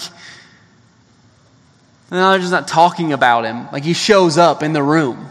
and 2.10 2.18
they're 2.18 2.38
just 2.38 2.52
not 2.52 2.68
talking 2.68 3.14
about 3.14 3.46
him. 3.46 3.68
Like 3.72 3.82
he 3.82 3.94
shows 3.94 4.36
up 4.36 4.62
in 4.62 4.74
the 4.74 4.82
room. 4.82 5.26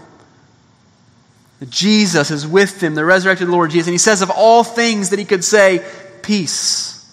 Jesus 1.69 2.31
is 2.31 2.47
with 2.47 2.79
them, 2.79 2.95
the 2.95 3.05
resurrected 3.05 3.47
Lord 3.47 3.69
Jesus. 3.69 3.85
And 3.85 3.93
he 3.93 3.99
says 3.99 4.23
of 4.23 4.31
all 4.31 4.63
things 4.63 5.11
that 5.11 5.19
he 5.19 5.25
could 5.25 5.43
say, 5.43 5.85
peace. 6.23 6.95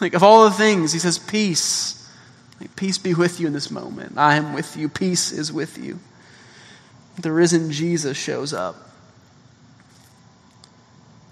Like 0.00 0.14
of 0.14 0.22
all 0.22 0.44
the 0.44 0.50
things, 0.50 0.92
he 0.92 0.98
says, 0.98 1.18
peace. 1.18 2.10
Like, 2.60 2.74
peace 2.74 2.96
be 2.96 3.12
with 3.12 3.38
you 3.38 3.46
in 3.46 3.52
this 3.52 3.70
moment. 3.70 4.16
I 4.16 4.36
am 4.36 4.54
with 4.54 4.76
you. 4.76 4.88
Peace 4.88 5.30
is 5.30 5.52
with 5.52 5.76
you 5.76 5.98
the 7.18 7.32
risen 7.32 7.70
Jesus 7.70 8.16
shows 8.16 8.52
up. 8.52 8.76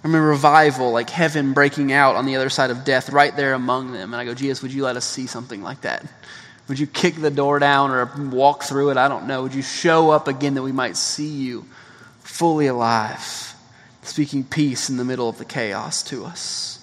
I 0.02 0.08
remember 0.08 0.28
revival, 0.28 0.90
like 0.90 1.10
heaven 1.10 1.52
breaking 1.52 1.92
out 1.92 2.16
on 2.16 2.26
the 2.26 2.34
other 2.34 2.50
side 2.50 2.70
of 2.70 2.84
death, 2.84 3.10
right 3.10 3.34
there 3.36 3.54
among 3.54 3.92
them. 3.92 4.12
And 4.12 4.20
I 4.20 4.24
go, 4.24 4.34
Jesus, 4.34 4.60
would 4.62 4.72
you 4.72 4.82
let 4.82 4.96
us 4.96 5.04
see 5.04 5.28
something 5.28 5.62
like 5.62 5.82
that? 5.82 6.04
Would 6.68 6.78
you 6.78 6.88
kick 6.88 7.16
the 7.16 7.30
door 7.30 7.58
down 7.58 7.90
or 7.92 8.06
walk 8.30 8.64
through 8.64 8.90
it? 8.90 8.96
I 8.96 9.06
don't 9.08 9.26
know. 9.26 9.42
Would 9.42 9.54
you 9.54 9.62
show 9.62 10.10
up 10.10 10.26
again 10.26 10.54
that 10.54 10.62
we 10.62 10.72
might 10.72 10.96
see 10.96 11.28
you 11.28 11.66
fully 12.20 12.66
alive, 12.66 13.54
speaking 14.02 14.42
peace 14.42 14.90
in 14.90 14.96
the 14.96 15.04
middle 15.04 15.28
of 15.28 15.38
the 15.38 15.44
chaos 15.44 16.02
to 16.04 16.24
us? 16.24 16.81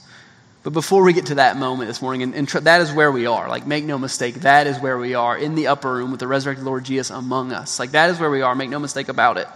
But 0.69 0.75
before 0.75 1.01
we 1.01 1.13
get 1.13 1.25
to 1.25 1.35
that 1.35 1.57
moment 1.57 1.87
this 1.87 1.99
morning, 1.99 2.21
and, 2.21 2.35
and 2.35 2.47
tr- 2.47 2.59
that 2.59 2.81
is 2.81 2.91
where 2.91 3.11
we 3.11 3.25
are. 3.25 3.49
Like, 3.49 3.65
make 3.65 3.85
no 3.85 3.97
mistake, 3.97 4.35
that 4.41 4.67
is 4.67 4.77
where 4.77 4.99
we 4.99 5.15
are 5.15 5.35
in 5.35 5.55
the 5.55 5.65
upper 5.65 5.91
room 5.91 6.11
with 6.11 6.19
the 6.19 6.27
resurrected 6.27 6.63
Lord 6.63 6.83
Jesus 6.83 7.09
among 7.09 7.51
us. 7.51 7.79
Like, 7.79 7.89
that 7.93 8.11
is 8.11 8.19
where 8.19 8.29
we 8.29 8.43
are. 8.43 8.53
Make 8.53 8.69
no 8.69 8.77
mistake 8.77 9.09
about 9.09 9.39
it. 9.39 9.47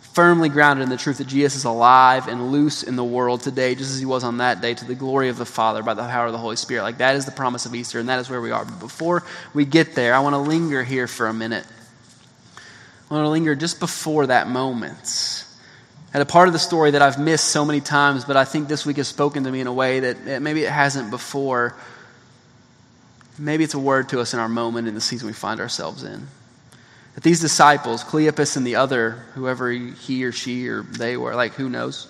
Firmly 0.00 0.48
grounded 0.48 0.82
in 0.82 0.88
the 0.88 0.96
truth 0.96 1.18
that 1.18 1.28
Jesus 1.28 1.58
is 1.58 1.64
alive 1.64 2.26
and 2.26 2.50
loose 2.50 2.82
in 2.82 2.96
the 2.96 3.04
world 3.04 3.40
today, 3.40 3.76
just 3.76 3.92
as 3.92 4.00
he 4.00 4.04
was 4.04 4.24
on 4.24 4.38
that 4.38 4.60
day, 4.60 4.74
to 4.74 4.84
the 4.84 4.96
glory 4.96 5.28
of 5.28 5.38
the 5.38 5.46
Father 5.46 5.84
by 5.84 5.94
the 5.94 6.02
power 6.02 6.26
of 6.26 6.32
the 6.32 6.38
Holy 6.38 6.56
Spirit. 6.56 6.82
Like, 6.82 6.98
that 6.98 7.14
is 7.14 7.24
the 7.24 7.30
promise 7.30 7.66
of 7.66 7.74
Easter, 7.76 8.00
and 8.00 8.08
that 8.08 8.18
is 8.18 8.28
where 8.28 8.40
we 8.40 8.50
are. 8.50 8.64
But 8.64 8.80
before 8.80 9.22
we 9.54 9.64
get 9.64 9.94
there, 9.94 10.12
I 10.12 10.18
want 10.18 10.32
to 10.32 10.38
linger 10.38 10.82
here 10.82 11.06
for 11.06 11.28
a 11.28 11.32
minute. 11.32 11.66
I 13.08 13.14
want 13.14 13.26
to 13.26 13.30
linger 13.30 13.54
just 13.54 13.78
before 13.78 14.26
that 14.26 14.48
moment 14.48 15.45
at 16.14 16.22
a 16.22 16.26
part 16.26 16.48
of 16.48 16.52
the 16.52 16.58
story 16.58 16.92
that 16.92 17.02
I've 17.02 17.18
missed 17.18 17.46
so 17.46 17.64
many 17.64 17.80
times, 17.80 18.24
but 18.24 18.36
I 18.36 18.44
think 18.44 18.68
this 18.68 18.86
week 18.86 18.96
has 18.96 19.08
spoken 19.08 19.44
to 19.44 19.50
me 19.50 19.60
in 19.60 19.66
a 19.66 19.72
way 19.72 20.00
that 20.00 20.40
maybe 20.40 20.64
it 20.64 20.70
hasn't 20.70 21.10
before. 21.10 21.74
Maybe 23.38 23.64
it's 23.64 23.74
a 23.74 23.78
word 23.78 24.08
to 24.10 24.20
us 24.20 24.32
in 24.32 24.40
our 24.40 24.48
moment 24.48 24.88
in 24.88 24.94
the 24.94 25.00
season 25.00 25.26
we 25.26 25.34
find 25.34 25.60
ourselves 25.60 26.04
in. 26.04 26.26
That 27.14 27.22
these 27.22 27.40
disciples, 27.40 28.02
Cleopas 28.02 28.56
and 28.56 28.66
the 28.66 28.76
other, 28.76 29.12
whoever 29.34 29.70
he 29.70 30.24
or 30.24 30.32
she 30.32 30.68
or 30.68 30.82
they 30.82 31.16
were, 31.16 31.34
like 31.34 31.52
who 31.52 31.68
knows, 31.68 32.08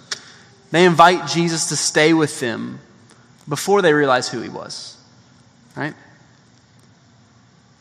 they 0.70 0.84
invite 0.84 1.28
Jesus 1.28 1.68
to 1.70 1.76
stay 1.76 2.12
with 2.12 2.38
them 2.40 2.80
before 3.48 3.82
they 3.82 3.92
realize 3.92 4.28
who 4.28 4.40
he 4.40 4.48
was. 4.48 4.96
Right? 5.76 5.94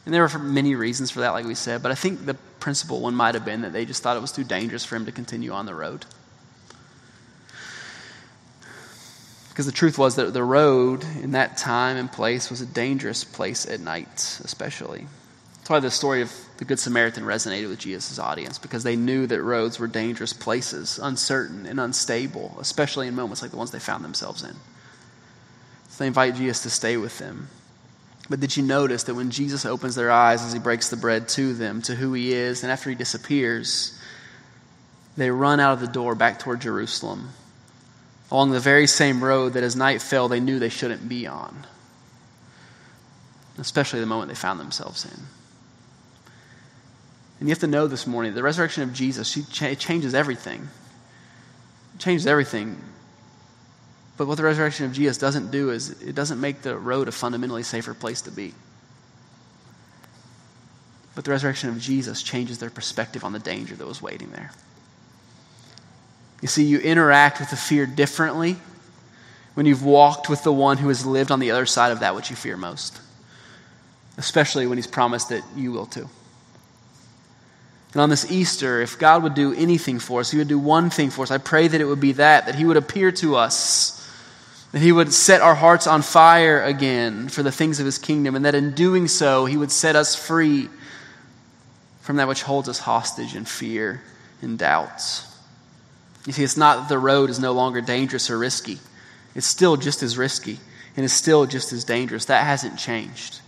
And 0.05 0.13
there 0.13 0.21
were 0.21 0.39
many 0.39 0.75
reasons 0.75 1.09
for 1.09 1.21
that, 1.21 1.31
like 1.31 1.45
we 1.45 1.55
said, 1.55 1.81
but 1.81 1.91
I 1.91 1.95
think 1.95 2.25
the 2.25 2.35
principal 2.59 3.01
one 3.01 3.15
might 3.15 3.33
have 3.33 3.43
been 3.43 3.61
that 3.61 3.73
they 3.73 3.85
just 3.85 4.03
thought 4.03 4.17
it 4.17 4.21
was 4.21 4.31
too 4.31 4.43
dangerous 4.43 4.85
for 4.85 4.95
him 4.95 5.05
to 5.05 5.11
continue 5.11 5.51
on 5.51 5.65
the 5.65 5.73
road. 5.73 6.05
Because 9.49 9.65
the 9.65 9.71
truth 9.71 9.97
was 9.97 10.15
that 10.15 10.33
the 10.33 10.43
road 10.43 11.03
in 11.21 11.31
that 11.31 11.57
time 11.57 11.97
and 11.97 12.11
place 12.11 12.49
was 12.49 12.61
a 12.61 12.65
dangerous 12.65 13.23
place 13.23 13.65
at 13.65 13.79
night, 13.79 14.39
especially. 14.43 15.07
That's 15.57 15.69
why 15.69 15.79
the 15.79 15.89
story 15.89 16.21
of 16.21 16.31
the 16.57 16.65
Good 16.65 16.79
Samaritan 16.79 17.23
resonated 17.23 17.69
with 17.69 17.79
Jesus' 17.79 18.19
audience, 18.19 18.59
because 18.59 18.83
they 18.83 18.95
knew 18.95 19.25
that 19.27 19.41
roads 19.41 19.79
were 19.79 19.87
dangerous 19.87 20.33
places, 20.33 20.99
uncertain 21.01 21.65
and 21.65 21.79
unstable, 21.79 22.55
especially 22.59 23.07
in 23.07 23.15
moments 23.15 23.41
like 23.41 23.51
the 23.51 23.57
ones 23.57 23.71
they 23.71 23.79
found 23.79 24.03
themselves 24.03 24.43
in. 24.43 24.55
So 25.89 25.99
they 25.99 26.07
invite 26.07 26.35
Jesus 26.35 26.61
to 26.63 26.69
stay 26.69 26.97
with 26.97 27.17
them. 27.17 27.47
But 28.29 28.39
did 28.39 28.57
you 28.57 28.63
notice 28.63 29.03
that 29.03 29.15
when 29.15 29.29
Jesus 29.29 29.65
opens 29.65 29.95
their 29.95 30.11
eyes 30.11 30.43
as 30.43 30.51
he 30.51 30.59
breaks 30.59 30.89
the 30.89 30.97
bread 30.97 31.27
to 31.29 31.53
them, 31.53 31.81
to 31.83 31.95
who 31.95 32.13
he 32.13 32.33
is, 32.33 32.63
and 32.63 32.71
after 32.71 32.89
he 32.89 32.95
disappears, 32.95 33.99
they 35.15 35.29
run 35.29 35.59
out 35.59 35.73
of 35.73 35.79
the 35.79 35.88
door 35.88 36.15
back 36.15 36.39
toward 36.39 36.61
Jerusalem 36.61 37.29
along 38.31 38.51
the 38.51 38.59
very 38.59 38.88
same 38.88 39.23
road 39.23 39.53
that 39.53 39.63
as 39.63 39.75
night 39.75 40.01
fell 40.01 40.27
they 40.27 40.39
knew 40.39 40.59
they 40.59 40.69
shouldn't 40.69 41.07
be 41.07 41.27
on, 41.27 41.65
especially 43.57 43.99
the 43.99 44.05
moment 44.05 44.29
they 44.29 44.35
found 44.35 44.59
themselves 44.59 45.05
in. 45.05 45.19
And 47.39 47.49
you 47.49 47.51
have 47.51 47.59
to 47.59 47.67
know 47.67 47.88
this 47.88 48.07
morning 48.07 48.33
the 48.33 48.43
resurrection 48.43 48.83
of 48.83 48.93
Jesus 48.93 49.38
it 49.38 49.79
changes 49.79 50.15
everything. 50.15 50.67
It 51.95 51.99
changes 51.99 52.25
everything. 52.25 52.81
But 54.17 54.28
what 54.28 54.38
the 54.38 54.43
resurrection 54.43 54.86
of 54.86 54.93
Jesus 54.93 55.17
doesn't 55.17 55.51
do 55.51 55.71
is 55.71 56.01
it 56.01 56.15
doesn't 56.15 56.39
make 56.39 56.62
the 56.62 56.78
road 56.78 57.08
a 57.08 57.12
fundamentally 57.12 57.63
safer 57.63 57.93
place 57.93 58.21
to 58.21 58.32
be. 58.32 58.54
But 61.15 61.25
the 61.25 61.32
resurrection 61.32 61.69
of 61.69 61.80
Jesus 61.80 62.21
changes 62.21 62.60
their 62.60 62.69
perspective 62.69 63.23
on 63.23 63.34
the 63.34 63.39
danger 63.39 63.75
that 63.75 63.88
was 63.88 64.01
waiting 64.01 64.32
there. 64.32 64.51
You 66.41 66.47
see, 66.47 66.63
you 66.63 66.80
interact 66.80 67.39
with 67.39 67.49
the 67.49 67.56
fear 67.56 67.86
differently 67.86 68.58
when 69.54 69.65
you've 69.65 69.84
walked 69.84 70.30
with 70.30 70.43
the 70.43 70.51
one 70.51 70.78
who 70.78 70.89
has 70.89 71.06
lived 71.06 71.32
on 71.32 71.39
the 71.39 71.51
other 71.51 71.65
side 71.65 71.91
of 71.91 72.01
that 72.01 72.15
which 72.15 72.30
you 72.30 72.36
fear 72.36 72.58
most, 72.58 72.99
especially 74.17 74.67
when 74.67 74.78
he's 74.78 74.88
promised 74.88 75.30
that 75.30 75.43
you 75.56 75.71
will 75.71 75.86
too. 75.86 76.10
And 77.93 78.01
on 78.01 78.10
this 78.10 78.30
Easter, 78.30 78.82
if 78.82 78.99
God 78.99 79.23
would 79.23 79.36
do 79.36 79.54
anything 79.54 79.99
for 79.99 80.19
us, 80.19 80.30
He 80.30 80.38
would 80.38 80.49
do 80.49 80.60
one 80.60 80.89
thing 80.89 81.10
for 81.10 81.23
us. 81.23 81.32
I 81.32 81.38
pray 81.38 81.69
that 81.69 81.80
it 81.80 81.86
would 81.86 82.01
be 82.01 82.12
that, 82.12 82.45
that 82.45 82.56
He 82.56 82.65
would 82.65 82.75
appear 82.75 83.10
to 83.13 83.38
us 83.38 84.04
that 84.75 84.81
He 84.81 84.91
would 84.91 85.13
set 85.13 85.39
our 85.39 85.55
hearts 85.55 85.88
on 85.88 86.01
fire 86.01 86.61
again 86.61 87.29
for 87.29 87.41
the 87.41 87.51
things 87.51 87.79
of 87.79 87.85
His 87.85 87.97
kingdom, 87.97 88.35
and 88.35 88.43
that 88.43 88.55
in 88.55 88.73
doing 88.73 89.07
so, 89.07 89.45
He 89.45 89.55
would 89.55 89.71
set 89.71 89.95
us 89.95 90.17
free 90.17 90.67
from 92.01 92.17
that 92.17 92.27
which 92.27 92.43
holds 92.43 92.67
us 92.67 92.79
hostage 92.79 93.38
in 93.38 93.45
fear 93.45 94.01
and 94.41 94.59
doubts. 94.59 95.33
You 96.27 96.33
see, 96.33 96.43
it's 96.43 96.57
not 96.57 96.75
that 96.75 96.89
the 96.89 96.99
road 96.99 97.29
is 97.29 97.39
no 97.39 97.53
longer 97.53 97.79
dangerous 97.79 98.29
or 98.29 98.38
risky, 98.38 98.79
it's 99.33 99.47
still 99.47 99.77
just 99.77 100.03
as 100.03 100.17
risky 100.17 100.59
and 100.97 101.05
it's 101.05 101.13
still 101.13 101.45
just 101.45 101.71
as 101.71 101.85
dangerous. 101.85 102.25
That 102.25 102.43
hasn't 102.43 102.77
changed. 102.77 103.39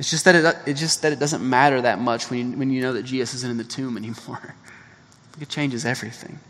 It's 0.00 0.10
just 0.10 0.24
that 0.24 0.34
it, 0.34 0.56
it's 0.66 0.80
just 0.80 1.02
that 1.02 1.12
it 1.12 1.20
doesn't 1.20 1.48
matter 1.48 1.82
that 1.82 2.00
much 2.00 2.30
when 2.30 2.50
you, 2.52 2.58
when 2.58 2.70
you 2.70 2.82
know 2.82 2.94
that 2.94 3.04
Jesus 3.04 3.34
isn't 3.34 3.50
in 3.52 3.58
the 3.58 3.64
tomb 3.64 3.96
anymore. 3.96 4.56
It 5.40 5.48
changes 5.48 5.86
everything. 5.86 6.40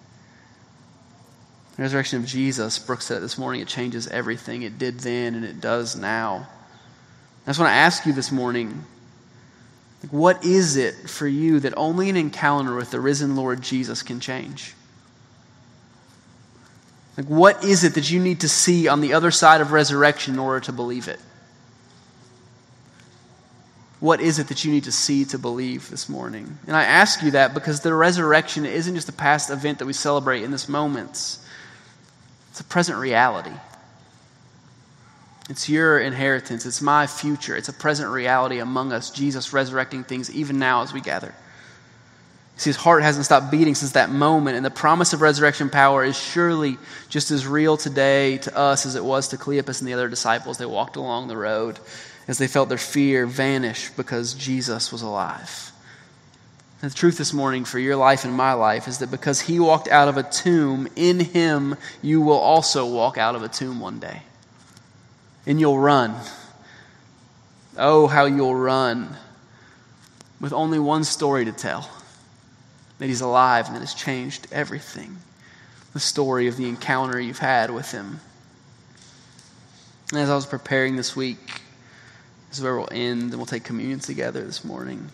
The 1.81 1.85
resurrection 1.85 2.19
of 2.19 2.27
Jesus, 2.27 2.79
Brooks 2.79 3.07
said 3.07 3.17
it 3.17 3.21
this 3.21 3.39
morning, 3.39 3.63
it 3.63 3.69
changes 3.69 4.07
everything. 4.07 4.61
It 4.61 4.79
did 4.79 5.01
then 5.01 5.35
and 5.35 5.47
it 5.47 5.63
does 5.63 5.97
now. 5.97 6.47
I 7.47 7.49
just 7.49 7.59
want 7.59 7.71
to 7.71 7.75
ask 7.75 8.05
you 8.05 8.13
this 8.13 8.31
morning 8.31 8.85
what 10.11 10.45
is 10.45 10.77
it 10.77 11.09
for 11.09 11.27
you 11.27 11.59
that 11.61 11.73
only 11.79 12.11
an 12.11 12.19
encounter 12.19 12.75
with 12.77 12.91
the 12.91 13.01
risen 13.01 13.35
Lord 13.35 13.63
Jesus 13.63 14.03
can 14.03 14.21
change? 14.21 14.75
Like, 17.17 17.29
what 17.29 17.65
is 17.65 17.83
it 17.83 17.95
that 17.95 18.11
you 18.11 18.21
need 18.21 18.41
to 18.41 18.49
see 18.51 18.87
on 18.87 19.01
the 19.01 19.15
other 19.15 19.31
side 19.31 19.63
of 19.63 19.73
resurrection 19.73 20.35
in 20.35 20.39
order 20.39 20.61
to 20.67 20.73
believe 20.73 21.09
it? 21.09 21.19
What 24.01 24.21
is 24.21 24.39
it 24.39 24.49
that 24.49 24.67
you 24.67 24.71
need 24.71 24.85
to 24.85 24.93
see 24.93 25.25
to 25.25 25.39
believe 25.39 25.89
this 25.89 26.11
morning? 26.11 26.59
And 26.67 26.77
I 26.77 26.85
ask 26.85 27.23
you 27.23 27.31
that 27.31 27.55
because 27.55 27.81
the 27.81 27.95
resurrection 27.95 28.67
isn't 28.67 28.95
just 28.95 29.09
a 29.09 29.13
past 29.13 29.49
event 29.49 29.79
that 29.79 29.87
we 29.87 29.95
celebrate 29.95 30.43
in 30.43 30.51
this 30.51 30.69
moment. 30.69 31.39
It's 32.61 32.67
a 32.67 32.69
present 32.69 32.99
reality. 32.99 33.55
It's 35.49 35.71
your 35.71 35.99
inheritance. 35.99 36.67
It's 36.67 36.83
my 36.83 37.07
future. 37.07 37.57
It's 37.57 37.71
a 37.71 37.73
present 37.73 38.11
reality 38.11 38.59
among 38.59 38.93
us. 38.93 39.09
Jesus 39.09 39.55
resurrecting 39.55 40.05
things 40.05 40.31
even 40.31 40.59
now 40.59 40.83
as 40.83 40.93
we 40.93 41.01
gather. 41.01 41.35
See, 42.59 42.69
his 42.69 42.77
heart 42.77 43.03
hasn't 43.03 43.25
stopped 43.25 43.51
beating 43.51 43.75
since 43.75 43.93
that 43.93 44.11
moment, 44.11 44.59
and 44.59 44.67
the 44.67 44.71
promise 44.71 45.15
of 45.15 45.23
resurrection 45.23 45.71
power 45.71 46.05
is 46.05 46.21
surely 46.21 46.77
just 47.09 47.31
as 47.31 47.47
real 47.47 47.79
today 47.79 48.37
to 48.37 48.55
us 48.55 48.85
as 48.85 48.95
it 48.95 49.07
was 49.07 49.29
to 49.29 49.39
Cleopas 49.39 49.81
and 49.81 49.89
the 49.89 49.95
other 49.95 50.11
disciples. 50.11 50.59
They 50.59 50.67
walked 50.67 50.97
along 50.97 51.29
the 51.29 51.39
road 51.39 51.79
as 52.29 52.37
they 52.37 52.47
felt 52.47 52.69
their 52.69 52.77
fear 52.77 53.25
vanish 53.25 53.89
because 53.97 54.35
Jesus 54.35 54.93
was 54.93 55.01
alive. 55.01 55.73
The 56.81 56.89
truth 56.89 57.19
this 57.19 57.35
morning 57.35 57.67
for 57.67 57.79
your 57.79 57.97
life 57.97 58.25
and 58.25 58.33
my 58.33 58.55
life 58.55 58.89
is 58.89 58.99
that 58.99 59.11
because 59.11 59.43
he 59.43 59.61
walked 59.61 59.89
out 59.89 60.09
of 60.09 60.17
a 60.17 60.23
tomb, 60.23 60.89
in 60.97 61.21
him 61.21 61.77
you 62.01 62.23
will 62.23 62.39
also 62.39 62.87
walk 62.87 63.19
out 63.19 63.35
of 63.35 63.43
a 63.43 63.49
tomb 63.49 63.81
one 63.81 63.99
day. 63.99 64.23
And 65.47 65.61
you'll 65.61 65.79
run. 65.79 66.15
Oh, 67.77 68.07
how 68.07 68.25
you'll 68.25 68.57
run 68.57 69.15
with 70.41 70.55
only 70.55 70.79
one 70.79 71.05
story 71.05 71.45
to 71.45 71.53
tell 71.53 71.91
that 72.99 73.07
he's 73.07 73.21
alive 73.21 73.67
and 73.67 73.77
that 73.77 73.81
has 73.81 73.93
changed 73.93 74.47
everything. 74.51 75.19
The 75.93 76.01
story 76.01 76.47
of 76.47 76.57
the 76.57 76.69
encounter 76.69 77.21
you've 77.21 77.39
had 77.39 77.71
with 77.71 77.91
him. 77.91 78.21
And 80.13 80.21
as 80.21 80.31
I 80.31 80.35
was 80.35 80.47
preparing 80.47 80.97
this 80.97 81.15
week, 81.15 81.61
this 82.49 82.59
is 82.59 82.65
where 82.65 82.77
we'll 82.77 82.89
end 82.91 83.33
and 83.33 83.35
we'll 83.35 83.47
take 83.47 83.65
communion 83.65 84.01
together 84.01 84.43
this 84.43 84.65
morning. 84.65 85.11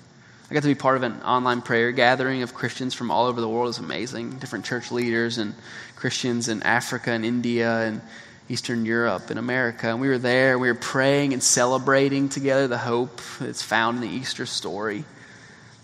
I 0.48 0.54
got 0.54 0.62
to 0.62 0.68
be 0.68 0.76
part 0.76 0.96
of 0.96 1.02
an 1.02 1.20
online 1.22 1.60
prayer 1.60 1.90
gathering 1.90 2.42
of 2.42 2.54
Christians 2.54 2.94
from 2.94 3.10
all 3.10 3.26
over 3.26 3.40
the 3.40 3.48
world. 3.48 3.66
It 3.66 3.68
was 3.68 3.78
amazing. 3.78 4.38
Different 4.38 4.64
church 4.64 4.92
leaders 4.92 5.38
and 5.38 5.54
Christians 5.96 6.48
in 6.48 6.62
Africa 6.62 7.10
and 7.10 7.24
India 7.24 7.80
and 7.80 8.00
Eastern 8.48 8.84
Europe 8.84 9.30
and 9.30 9.40
America. 9.40 9.88
And 9.88 10.00
we 10.00 10.06
were 10.06 10.18
there 10.18 10.56
we 10.56 10.68
were 10.68 10.74
praying 10.74 11.32
and 11.32 11.42
celebrating 11.42 12.28
together 12.28 12.68
the 12.68 12.78
hope 12.78 13.20
that's 13.40 13.62
found 13.62 13.96
in 13.96 14.08
the 14.08 14.16
Easter 14.16 14.46
story. 14.46 15.04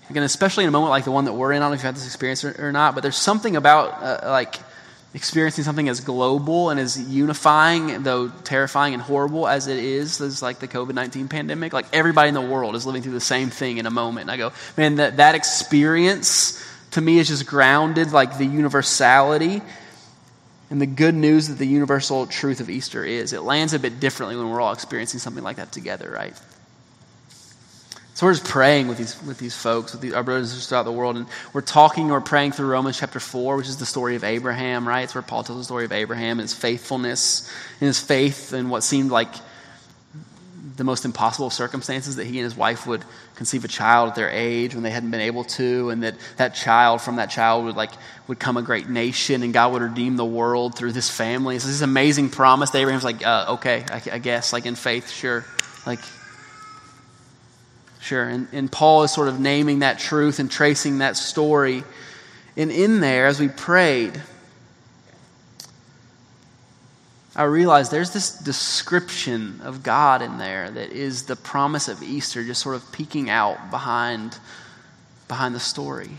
Again, 0.09 0.23
especially 0.23 0.63
in 0.63 0.69
a 0.69 0.71
moment 0.73 0.91
like 0.91 1.05
the 1.05 1.11
one 1.11 1.25
that 1.25 1.33
we're 1.33 1.53
in, 1.53 1.57
I 1.57 1.65
don't 1.65 1.71
know 1.71 1.75
if 1.75 1.81
you've 1.81 1.87
had 1.87 1.97
this 1.97 2.07
experience 2.07 2.45
or, 2.45 2.69
or 2.69 2.71
not, 2.71 2.95
but 2.95 3.01
there's 3.01 3.17
something 3.17 3.57
about 3.57 4.01
uh, 4.01 4.31
like 4.31 4.61
experiencing 5.15 5.65
something 5.65 5.89
as 5.89 6.01
global 6.01 6.71
and 6.71 6.81
as 6.81 6.99
unifying, 6.99 8.03
though 8.03 8.29
terrifying 8.29 8.95
and 8.95 9.03
horrible 9.03 9.47
as 9.47 9.67
it 9.67 9.79
is, 9.79 10.21
as 10.21 10.43
like 10.43 10.59
the 10.59 10.69
COVID 10.69 10.95
19 10.95 11.29
pandemic, 11.29 11.73
like 11.73 11.87
everybody 11.93 12.29
in 12.29 12.35
the 12.35 12.41
world 12.41 12.75
is 12.75 12.87
living 12.87 13.03
through 13.03 13.13
the 13.13 13.21
same 13.21 13.51
thing 13.51 13.79
in 13.79 13.87
a 13.87 13.91
moment. 13.91 14.23
And 14.23 14.31
I 14.31 14.37
go, 14.37 14.53
man, 14.77 14.97
that, 14.97 15.19
that 15.19 15.35
experience 15.35 16.63
to 16.93 17.01
me 17.01 17.19
is 17.19 17.29
just 17.29 17.47
grounded 17.47 18.13
like 18.13 18.39
the 18.39 18.47
universality 18.47 19.61
and 20.71 20.81
the 20.81 20.87
good 20.87 21.15
news 21.15 21.49
that 21.49 21.59
the 21.59 21.67
universal 21.67 22.27
truth 22.27 22.61
of 22.61 22.71
Easter 22.71 23.05
is. 23.05 23.35
It 23.35 23.43
lands 23.43 23.75
a 23.75 23.79
bit 23.79 24.01
differently 24.01 24.37
when 24.37 24.49
we're 24.49 24.61
all 24.61 24.73
experiencing 24.73 25.21
something 25.21 25.45
like 25.45 25.57
that 25.57 25.73
together, 25.73 26.11
right? 26.11 26.35
So 28.15 28.27
we're 28.27 28.35
just 28.35 28.45
praying 28.45 28.89
with 28.89 28.99
these, 28.99 29.21
with 29.23 29.39
these 29.39 29.57
folks, 29.57 29.93
with 29.93 30.03
these, 30.03 30.13
our 30.13 30.23
brothers 30.23 30.53
and 30.53 30.63
throughout 30.63 30.83
the 30.83 30.93
world, 30.93 31.17
and 31.17 31.27
we're 31.55 31.63
talking 31.63 32.11
or 32.11 32.21
praying 32.21 32.53
through 32.53 32.67
Romans 32.67 32.99
chapter 32.99 33.21
4, 33.21 33.57
which 33.57 33.69
is 33.69 33.79
the 33.79 33.87
story 33.87 34.17
of 34.17 34.25
Abraham, 34.25 34.87
right? 34.87 35.03
It's 35.03 35.15
where 35.15 35.23
Paul 35.23 35.45
tells 35.45 35.59
the 35.59 35.65
story 35.65 35.87
of 35.87 35.93
Abraham 35.93 36.39
and 36.39 36.43
his 36.43 36.53
faithfulness 36.53 37.51
and 37.81 37.87
his 37.87 37.99
faith 37.99 38.53
in 38.53 38.69
what 38.69 38.83
seemed 38.83 39.11
like 39.11 39.33
the 40.77 40.85
most 40.85 41.05
impossible 41.05 41.51
circumstances 41.51 42.17
that 42.17 42.27
he 42.27 42.39
and 42.39 42.45
his 42.45 42.57
wife 42.57 42.87
would 42.87 43.05
conceive 43.35 43.65
a 43.65 43.69
child 43.69 44.11
at 44.11 44.15
their 44.15 44.31
age 44.31 44.75
when 44.75 44.83
they 44.83 44.91
hadn't 44.91 45.11
been 45.11 45.21
able 45.21 45.45
to, 45.45 45.91
and 45.91 46.03
that 46.03 46.15
that 46.37 46.55
child, 46.55 47.01
from 47.01 47.17
that 47.17 47.31
child, 47.31 47.65
would 47.65 47.77
like 47.77 47.91
would 48.27 48.39
come 48.39 48.57
a 48.57 48.63
great 48.63 48.89
nation, 48.89 49.43
and 49.43 49.53
God 49.53 49.73
would 49.73 49.83
redeem 49.83 50.17
the 50.17 50.25
world 50.25 50.77
through 50.77 50.93
this 50.93 51.11
family. 51.11 51.59
So 51.59 51.67
this 51.67 51.81
amazing 51.81 52.31
promise. 52.31 52.71
that 52.71 52.79
Abraham's 52.79 53.05
like, 53.05 53.27
uh, 53.27 53.55
okay, 53.55 53.85
I, 53.91 54.03
I 54.13 54.19
guess, 54.19 54.53
like 54.53 54.67
in 54.67 54.75
faith, 54.75 55.11
sure, 55.11 55.45
like 55.87 56.01
Sure. 58.03 58.29
And, 58.29 58.49
and 58.53 58.71
Paul 58.71 59.05
is 59.05 59.13
sort 59.13 59.29
of 59.29 59.39
naming 59.39 59.79
that 59.79 60.01
truth 60.01 60.41
and 60.41 60.51
tracing 60.51 60.99
that 60.99 61.17
story. 61.17 61.85
And 62.57 62.73
in 62.73 62.99
there, 62.99 63.29
as 63.29 63.39
we 63.39 63.47
prayed, 63.47 64.21
I 67.37 67.45
realized 67.45 67.93
there's 67.93 68.11
this 68.11 68.37
description 68.37 69.61
of 69.63 69.85
God 69.85 70.21
in 70.21 70.37
there 70.39 70.69
that 70.69 70.91
is 70.91 71.27
the 71.27 71.37
promise 71.37 71.87
of 71.87 72.03
Easter 72.03 72.43
just 72.43 72.61
sort 72.61 72.75
of 72.75 72.91
peeking 72.91 73.31
out 73.31 73.71
behind, 73.71 74.37
behind 75.29 75.55
the 75.55 75.61
story. 75.61 76.11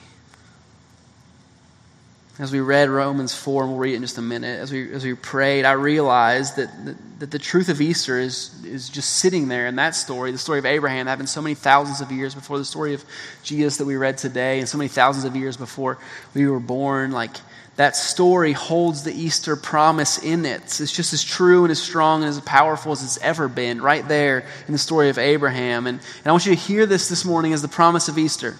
As 2.39 2.51
we 2.51 2.61
read 2.61 2.89
Romans 2.89 3.35
4, 3.35 3.61
and 3.61 3.71
we'll 3.71 3.79
read 3.79 3.93
it 3.93 3.97
in 3.97 4.01
just 4.01 4.17
a 4.17 4.21
minute, 4.21 4.59
as 4.59 4.71
we, 4.71 4.91
as 4.91 5.03
we 5.05 5.13
prayed, 5.13 5.65
I 5.65 5.73
realized 5.73 6.55
that, 6.55 6.85
that, 6.85 7.19
that, 7.19 7.29
the 7.29 7.37
truth 7.37 7.69
of 7.69 7.79
Easter 7.79 8.19
is, 8.19 8.51
is 8.65 8.89
just 8.89 9.17
sitting 9.17 9.49
there 9.49 9.67
in 9.67 9.75
that 9.75 9.93
story, 9.93 10.31
the 10.31 10.39
story 10.39 10.57
of 10.57 10.65
Abraham, 10.65 11.05
that 11.05 11.11
happened 11.11 11.29
so 11.29 11.43
many 11.43 11.53
thousands 11.53 12.01
of 12.01 12.11
years 12.11 12.33
before 12.33 12.57
the 12.57 12.65
story 12.65 12.95
of 12.95 13.05
Jesus 13.43 13.77
that 13.77 13.85
we 13.85 13.97
read 13.97 14.17
today, 14.17 14.57
and 14.57 14.67
so 14.67 14.79
many 14.79 14.87
thousands 14.87 15.25
of 15.25 15.35
years 15.35 15.57
before 15.57 15.99
we 16.33 16.47
were 16.47 16.59
born. 16.59 17.11
Like, 17.11 17.35
that 17.75 17.95
story 17.95 18.53
holds 18.53 19.03
the 19.03 19.13
Easter 19.13 19.55
promise 19.55 20.17
in 20.17 20.43
it. 20.45 20.63
It's 20.63 20.91
just 20.91 21.13
as 21.13 21.23
true 21.23 21.65
and 21.65 21.71
as 21.71 21.79
strong 21.79 22.23
and 22.23 22.29
as 22.29 22.39
powerful 22.41 22.93
as 22.93 23.03
it's 23.03 23.19
ever 23.19 23.47
been, 23.47 23.79
right 23.79 24.07
there 24.07 24.47
in 24.65 24.73
the 24.73 24.79
story 24.79 25.09
of 25.09 25.19
Abraham. 25.19 25.85
And, 25.85 25.99
and 25.99 26.27
I 26.27 26.31
want 26.31 26.47
you 26.47 26.55
to 26.55 26.59
hear 26.59 26.87
this 26.87 27.09
this 27.09 27.25
morning 27.25 27.53
as 27.53 27.61
the 27.61 27.67
promise 27.67 28.07
of 28.07 28.17
Easter 28.17 28.57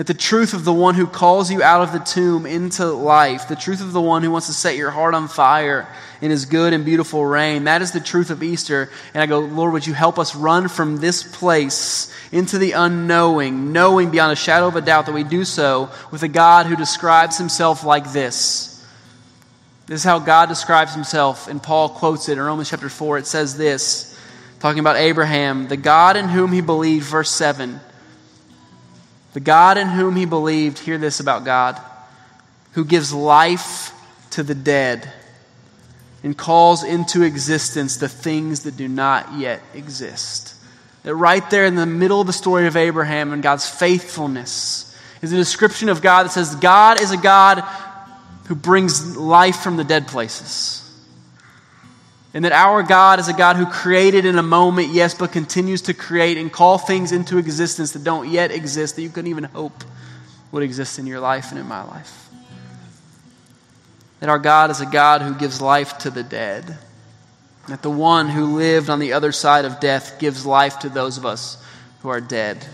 That 0.00 0.06
the 0.06 0.14
truth 0.14 0.54
of 0.54 0.64
the 0.64 0.72
one 0.72 0.94
who 0.94 1.06
calls 1.06 1.50
you 1.50 1.62
out 1.62 1.82
of 1.82 1.92
the 1.92 1.98
tomb 1.98 2.46
into 2.46 2.86
life, 2.86 3.48
the 3.48 3.54
truth 3.54 3.82
of 3.82 3.92
the 3.92 4.00
one 4.00 4.22
who 4.22 4.30
wants 4.30 4.46
to 4.46 4.54
set 4.54 4.74
your 4.74 4.90
heart 4.90 5.12
on 5.12 5.28
fire 5.28 5.86
in 6.22 6.30
his 6.30 6.46
good 6.46 6.72
and 6.72 6.86
beautiful 6.86 7.26
reign, 7.26 7.64
that 7.64 7.82
is 7.82 7.92
the 7.92 8.00
truth 8.00 8.30
of 8.30 8.42
Easter. 8.42 8.88
And 9.12 9.22
I 9.22 9.26
go, 9.26 9.40
Lord, 9.40 9.74
would 9.74 9.86
you 9.86 9.92
help 9.92 10.18
us 10.18 10.34
run 10.34 10.68
from 10.68 10.96
this 10.96 11.22
place 11.22 12.10
into 12.32 12.56
the 12.56 12.72
unknowing, 12.72 13.74
knowing 13.74 14.10
beyond 14.10 14.32
a 14.32 14.36
shadow 14.36 14.68
of 14.68 14.76
a 14.76 14.80
doubt 14.80 15.04
that 15.04 15.12
we 15.12 15.22
do 15.22 15.44
so 15.44 15.90
with 16.10 16.22
a 16.22 16.28
God 16.28 16.64
who 16.64 16.76
describes 16.76 17.36
himself 17.36 17.84
like 17.84 18.10
this. 18.10 18.82
This 19.84 20.00
is 20.00 20.04
how 20.04 20.18
God 20.18 20.48
describes 20.48 20.94
himself, 20.94 21.46
and 21.46 21.62
Paul 21.62 21.90
quotes 21.90 22.30
it 22.30 22.38
in 22.38 22.40
Romans 22.40 22.70
chapter 22.70 22.88
4. 22.88 23.18
It 23.18 23.26
says 23.26 23.58
this, 23.58 24.18
talking 24.60 24.80
about 24.80 24.96
Abraham, 24.96 25.68
the 25.68 25.76
God 25.76 26.16
in 26.16 26.26
whom 26.26 26.52
he 26.52 26.62
believed, 26.62 27.04
verse 27.04 27.30
7. 27.30 27.80
The 29.32 29.40
God 29.40 29.78
in 29.78 29.88
whom 29.88 30.16
he 30.16 30.24
believed, 30.24 30.78
hear 30.78 30.98
this 30.98 31.20
about 31.20 31.44
God, 31.44 31.80
who 32.72 32.84
gives 32.84 33.12
life 33.12 33.92
to 34.30 34.42
the 34.42 34.54
dead 34.54 35.10
and 36.22 36.36
calls 36.36 36.84
into 36.84 37.22
existence 37.22 37.96
the 37.96 38.08
things 38.08 38.64
that 38.64 38.76
do 38.76 38.88
not 38.88 39.38
yet 39.38 39.60
exist. 39.74 40.54
That 41.02 41.14
right 41.14 41.48
there 41.50 41.64
in 41.64 41.76
the 41.76 41.86
middle 41.86 42.20
of 42.20 42.26
the 42.26 42.32
story 42.32 42.66
of 42.66 42.76
Abraham 42.76 43.32
and 43.32 43.42
God's 43.42 43.68
faithfulness 43.68 44.86
is 45.22 45.32
a 45.32 45.36
description 45.36 45.88
of 45.88 46.02
God 46.02 46.24
that 46.24 46.30
says 46.30 46.54
God 46.56 47.00
is 47.00 47.10
a 47.10 47.16
God 47.16 47.60
who 48.46 48.54
brings 48.54 49.16
life 49.16 49.56
from 49.56 49.76
the 49.76 49.84
dead 49.84 50.08
places. 50.08 50.79
And 52.32 52.44
that 52.44 52.52
our 52.52 52.82
God 52.82 53.18
is 53.18 53.28
a 53.28 53.32
God 53.32 53.56
who 53.56 53.66
created 53.66 54.24
in 54.24 54.38
a 54.38 54.42
moment, 54.42 54.88
yes, 54.88 55.14
but 55.14 55.32
continues 55.32 55.82
to 55.82 55.94
create 55.94 56.36
and 56.36 56.52
call 56.52 56.78
things 56.78 57.10
into 57.10 57.38
existence 57.38 57.92
that 57.92 58.04
don't 58.04 58.28
yet 58.28 58.52
exist, 58.52 58.96
that 58.96 59.02
you 59.02 59.08
couldn't 59.08 59.30
even 59.30 59.44
hope 59.44 59.84
would 60.52 60.62
exist 60.62 60.98
in 60.98 61.06
your 61.06 61.20
life 61.20 61.50
and 61.50 61.58
in 61.58 61.66
my 61.66 61.82
life. 61.82 62.28
That 64.20 64.28
our 64.28 64.38
God 64.38 64.70
is 64.70 64.80
a 64.80 64.86
God 64.86 65.22
who 65.22 65.34
gives 65.34 65.60
life 65.60 65.98
to 65.98 66.10
the 66.10 66.22
dead 66.22 66.78
that 67.70 67.82
the 67.82 67.90
one 67.90 68.28
who 68.28 68.56
lived 68.56 68.90
on 68.90 68.98
the 68.98 69.12
other 69.12 69.32
side 69.32 69.64
of 69.64 69.80
death 69.80 70.18
gives 70.18 70.44
life 70.44 70.80
to 70.80 70.88
those 70.88 71.18
of 71.18 71.24
us 71.24 71.62
who 72.02 72.08
are 72.08 72.20
dead. 72.20 72.64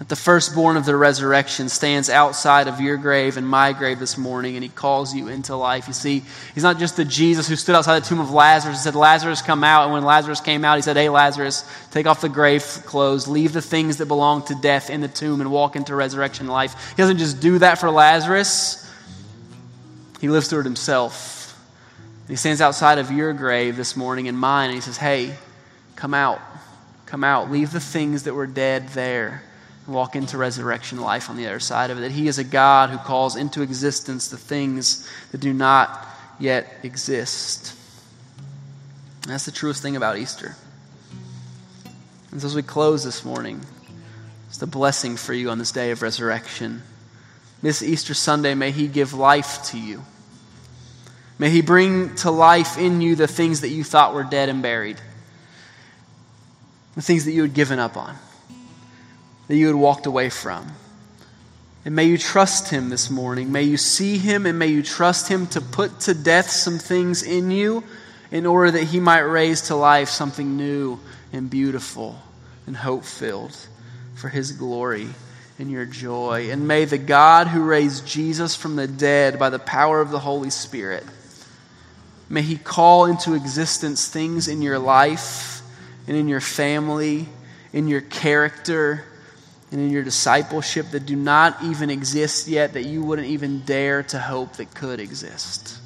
That 0.00 0.08
the 0.08 0.16
firstborn 0.16 0.78
of 0.78 0.86
the 0.86 0.96
resurrection 0.96 1.68
stands 1.68 2.08
outside 2.08 2.68
of 2.68 2.80
your 2.80 2.96
grave 2.96 3.36
and 3.36 3.46
my 3.46 3.74
grave 3.74 3.98
this 3.98 4.16
morning, 4.16 4.54
and 4.56 4.62
he 4.64 4.70
calls 4.70 5.14
you 5.14 5.28
into 5.28 5.54
life. 5.54 5.88
You 5.88 5.92
see, 5.92 6.22
he's 6.54 6.62
not 6.62 6.78
just 6.78 6.96
the 6.96 7.04
Jesus 7.04 7.46
who 7.46 7.54
stood 7.54 7.74
outside 7.74 8.02
the 8.02 8.06
tomb 8.06 8.18
of 8.18 8.30
Lazarus 8.30 8.76
and 8.76 8.82
said, 8.82 8.94
Lazarus, 8.94 9.42
come 9.42 9.62
out. 9.62 9.84
And 9.84 9.92
when 9.92 10.02
Lazarus 10.02 10.40
came 10.40 10.64
out, 10.64 10.76
he 10.76 10.82
said, 10.82 10.96
Hey, 10.96 11.10
Lazarus, 11.10 11.70
take 11.90 12.06
off 12.06 12.22
the 12.22 12.30
grave 12.30 12.62
clothes, 12.86 13.28
leave 13.28 13.52
the 13.52 13.60
things 13.60 13.98
that 13.98 14.06
belong 14.06 14.42
to 14.46 14.54
death 14.54 14.88
in 14.88 15.02
the 15.02 15.08
tomb, 15.08 15.42
and 15.42 15.52
walk 15.52 15.76
into 15.76 15.94
resurrection 15.94 16.46
life. 16.46 16.92
He 16.92 16.96
doesn't 16.96 17.18
just 17.18 17.42
do 17.42 17.58
that 17.58 17.78
for 17.78 17.90
Lazarus, 17.90 18.90
he 20.18 20.30
lives 20.30 20.48
through 20.48 20.60
it 20.60 20.64
himself. 20.64 21.36
He 22.26 22.36
stands 22.36 22.62
outside 22.62 22.96
of 22.96 23.10
your 23.10 23.34
grave 23.34 23.76
this 23.76 23.96
morning 23.96 24.28
and 24.28 24.38
mine, 24.38 24.70
and 24.70 24.76
he 24.76 24.80
says, 24.80 24.96
Hey, 24.96 25.34
come 25.94 26.14
out. 26.14 26.40
Come 27.04 27.22
out. 27.22 27.50
Leave 27.50 27.70
the 27.70 27.80
things 27.80 28.22
that 28.22 28.32
were 28.32 28.46
dead 28.46 28.88
there 28.90 29.42
walk 29.90 30.16
into 30.16 30.38
resurrection 30.38 31.00
life 31.00 31.28
on 31.28 31.36
the 31.36 31.46
other 31.46 31.60
side 31.60 31.90
of 31.90 31.98
it. 31.98 32.02
That 32.02 32.12
he 32.12 32.28
is 32.28 32.38
a 32.38 32.44
God 32.44 32.90
who 32.90 32.98
calls 32.98 33.36
into 33.36 33.62
existence 33.62 34.28
the 34.28 34.36
things 34.36 35.08
that 35.32 35.40
do 35.40 35.52
not 35.52 36.06
yet 36.38 36.66
exist. 36.82 37.74
And 39.22 39.32
that's 39.32 39.44
the 39.44 39.52
truest 39.52 39.82
thing 39.82 39.96
about 39.96 40.16
Easter. 40.16 40.56
And 42.32 42.40
so 42.40 42.46
as 42.46 42.54
we 42.54 42.62
close 42.62 43.04
this 43.04 43.24
morning, 43.24 43.60
it's 44.48 44.62
a 44.62 44.66
blessing 44.66 45.16
for 45.16 45.34
you 45.34 45.50
on 45.50 45.58
this 45.58 45.72
day 45.72 45.90
of 45.90 46.02
resurrection. 46.02 46.82
This 47.62 47.82
Easter 47.82 48.14
Sunday, 48.14 48.54
may 48.54 48.70
He 48.70 48.88
give 48.88 49.12
life 49.12 49.62
to 49.66 49.78
you. 49.78 50.02
May 51.38 51.50
He 51.50 51.60
bring 51.60 52.14
to 52.16 52.30
life 52.30 52.78
in 52.78 53.00
you 53.00 53.16
the 53.16 53.26
things 53.26 53.60
that 53.60 53.68
you 53.68 53.84
thought 53.84 54.14
were 54.14 54.24
dead 54.24 54.48
and 54.48 54.62
buried, 54.62 55.00
the 56.94 57.02
things 57.02 57.24
that 57.26 57.32
you 57.32 57.42
had 57.42 57.54
given 57.54 57.78
up 57.78 57.96
on, 57.96 58.16
that 59.50 59.56
you 59.56 59.66
had 59.66 59.74
walked 59.74 60.06
away 60.06 60.30
from. 60.30 60.64
And 61.84 61.96
may 61.96 62.04
you 62.04 62.16
trust 62.16 62.70
Him 62.70 62.88
this 62.88 63.10
morning. 63.10 63.50
May 63.50 63.64
you 63.64 63.76
see 63.76 64.16
Him 64.16 64.46
and 64.46 64.56
may 64.56 64.68
you 64.68 64.80
trust 64.80 65.26
Him 65.26 65.48
to 65.48 65.60
put 65.60 65.98
to 66.02 66.14
death 66.14 66.48
some 66.48 66.78
things 66.78 67.24
in 67.24 67.50
you 67.50 67.82
in 68.30 68.46
order 68.46 68.70
that 68.70 68.84
He 68.84 69.00
might 69.00 69.22
raise 69.22 69.62
to 69.62 69.74
life 69.74 70.08
something 70.08 70.56
new 70.56 71.00
and 71.32 71.50
beautiful 71.50 72.22
and 72.68 72.76
hope 72.76 73.04
filled 73.04 73.56
for 74.14 74.28
His 74.28 74.52
glory 74.52 75.08
and 75.58 75.68
your 75.68 75.84
joy. 75.84 76.52
And 76.52 76.68
may 76.68 76.84
the 76.84 76.96
God 76.96 77.48
who 77.48 77.64
raised 77.64 78.06
Jesus 78.06 78.54
from 78.54 78.76
the 78.76 78.86
dead 78.86 79.36
by 79.36 79.50
the 79.50 79.58
power 79.58 80.00
of 80.00 80.12
the 80.12 80.20
Holy 80.20 80.50
Spirit 80.50 81.02
May 82.28 82.42
He 82.42 82.56
call 82.56 83.06
into 83.06 83.34
existence 83.34 84.06
things 84.06 84.46
in 84.46 84.62
your 84.62 84.78
life 84.78 85.62
and 86.06 86.16
in 86.16 86.28
your 86.28 86.40
family, 86.40 87.28
in 87.72 87.88
your 87.88 88.02
character, 88.02 89.04
and 89.70 89.80
in 89.80 89.90
your 89.90 90.02
discipleship 90.02 90.90
that 90.90 91.06
do 91.06 91.16
not 91.16 91.62
even 91.62 91.90
exist 91.90 92.48
yet, 92.48 92.72
that 92.72 92.84
you 92.84 93.02
wouldn't 93.02 93.28
even 93.28 93.60
dare 93.60 94.02
to 94.04 94.18
hope 94.18 94.54
that 94.54 94.74
could 94.74 95.00
exist. 95.00 95.78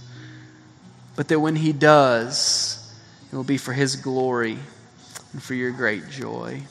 But 1.17 1.29
that 1.29 1.41
when 1.41 1.57
He 1.57 1.73
does, 1.73 2.95
it 3.31 3.37
will 3.37 3.45
be 3.45 3.59
for 3.59 3.73
His 3.73 3.97
glory 3.97 4.59
and 5.33 5.43
for 5.43 5.55
your 5.55 5.71
great 5.71 6.09
joy. 6.09 6.63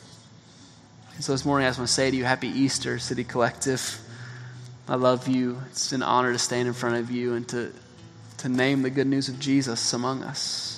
And 1.15 1.23
so 1.23 1.31
this 1.33 1.45
morning, 1.45 1.67
I 1.67 1.69
just 1.69 1.79
want 1.79 1.87
to 1.87 1.93
say 1.93 2.09
to 2.09 2.17
you, 2.17 2.23
Happy 2.23 2.47
Easter, 2.47 2.97
City 2.97 3.23
Collective. 3.23 3.99
I 4.87 4.95
love 4.95 5.27
you. 5.27 5.61
It's 5.69 5.91
an 5.91 6.03
honor 6.03 6.33
to 6.33 6.39
stand 6.39 6.67
in 6.67 6.73
front 6.73 6.97
of 6.97 7.11
you 7.11 7.35
and 7.35 7.47
to 7.49 7.71
to 8.43 8.49
name 8.49 8.81
the 8.81 8.89
good 8.89 9.07
news 9.07 9.29
of 9.29 9.39
Jesus 9.39 9.93
among 9.93 10.21
us. 10.21 10.72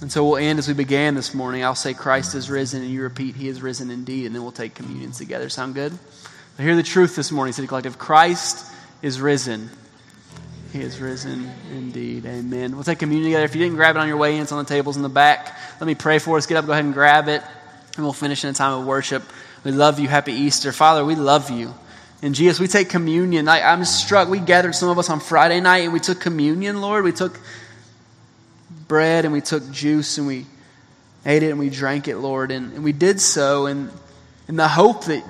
And 0.00 0.10
so 0.10 0.24
we'll 0.24 0.36
end 0.38 0.58
as 0.58 0.66
we 0.66 0.74
began 0.74 1.14
this 1.14 1.34
morning. 1.34 1.64
I'll 1.64 1.74
say, 1.74 1.94
Christ 1.94 2.34
is 2.34 2.50
risen, 2.50 2.82
and 2.82 2.90
you 2.90 3.02
repeat, 3.02 3.36
He 3.36 3.48
is 3.48 3.62
risen 3.62 3.90
indeed, 3.90 4.26
and 4.26 4.34
then 4.34 4.42
we'll 4.42 4.52
take 4.52 4.74
communion 4.74 5.12
together. 5.12 5.48
Sound 5.48 5.74
good? 5.74 5.96
I 6.58 6.62
hear 6.62 6.76
the 6.76 6.82
truth 6.82 7.16
this 7.16 7.30
morning, 7.30 7.52
City 7.52 7.68
Collective. 7.68 7.98
Christ 7.98 8.72
is 9.02 9.20
risen. 9.20 9.70
He 10.72 10.80
is 10.80 11.00
risen 11.00 11.50
indeed. 11.70 12.26
Amen. 12.26 12.74
We'll 12.74 12.84
take 12.84 12.98
communion 12.98 13.30
together. 13.30 13.44
If 13.44 13.54
you 13.54 13.62
didn't 13.62 13.76
grab 13.76 13.94
it 13.96 14.00
on 14.00 14.08
your 14.08 14.16
way 14.16 14.34
in, 14.34 14.42
it's 14.42 14.50
on 14.50 14.58
the 14.58 14.68
tables 14.68 14.96
in 14.96 15.02
the 15.02 15.08
back. 15.08 15.56
Let 15.80 15.86
me 15.86 15.94
pray 15.94 16.18
for 16.18 16.36
us. 16.36 16.46
Get 16.46 16.56
up, 16.56 16.66
go 16.66 16.72
ahead 16.72 16.84
and 16.84 16.92
grab 16.92 17.28
it, 17.28 17.42
and 17.96 18.04
we'll 18.04 18.12
finish 18.12 18.42
in 18.42 18.50
a 18.50 18.52
time 18.52 18.78
of 18.78 18.86
worship. 18.86 19.22
We 19.62 19.70
love 19.70 20.00
you. 20.00 20.08
Happy 20.08 20.32
Easter. 20.32 20.72
Father, 20.72 21.04
we 21.04 21.14
love 21.14 21.50
you. 21.50 21.72
And 22.22 22.34
Jesus, 22.34 22.58
we 22.58 22.66
take 22.66 22.88
communion. 22.88 23.48
I, 23.48 23.62
I'm 23.62 23.84
struck. 23.84 24.28
We 24.28 24.40
gathered 24.40 24.74
some 24.74 24.88
of 24.88 24.98
us 24.98 25.10
on 25.10 25.20
Friday 25.20 25.60
night 25.60 25.84
and 25.84 25.92
we 25.92 26.00
took 26.00 26.20
communion, 26.20 26.80
Lord. 26.80 27.04
We 27.04 27.12
took 27.12 27.38
bread 28.88 29.24
and 29.24 29.32
we 29.32 29.40
took 29.40 29.70
juice 29.70 30.18
and 30.18 30.26
we 30.26 30.46
ate 31.26 31.42
it 31.42 31.50
and 31.50 31.58
we 31.58 31.70
drank 31.70 32.08
it, 32.08 32.16
Lord. 32.16 32.50
And, 32.50 32.72
and 32.74 32.84
we 32.84 32.92
did 32.92 33.20
so 33.20 33.66
in, 33.66 33.90
in 34.48 34.56
the 34.56 34.68
hope 34.68 35.06
that, 35.06 35.24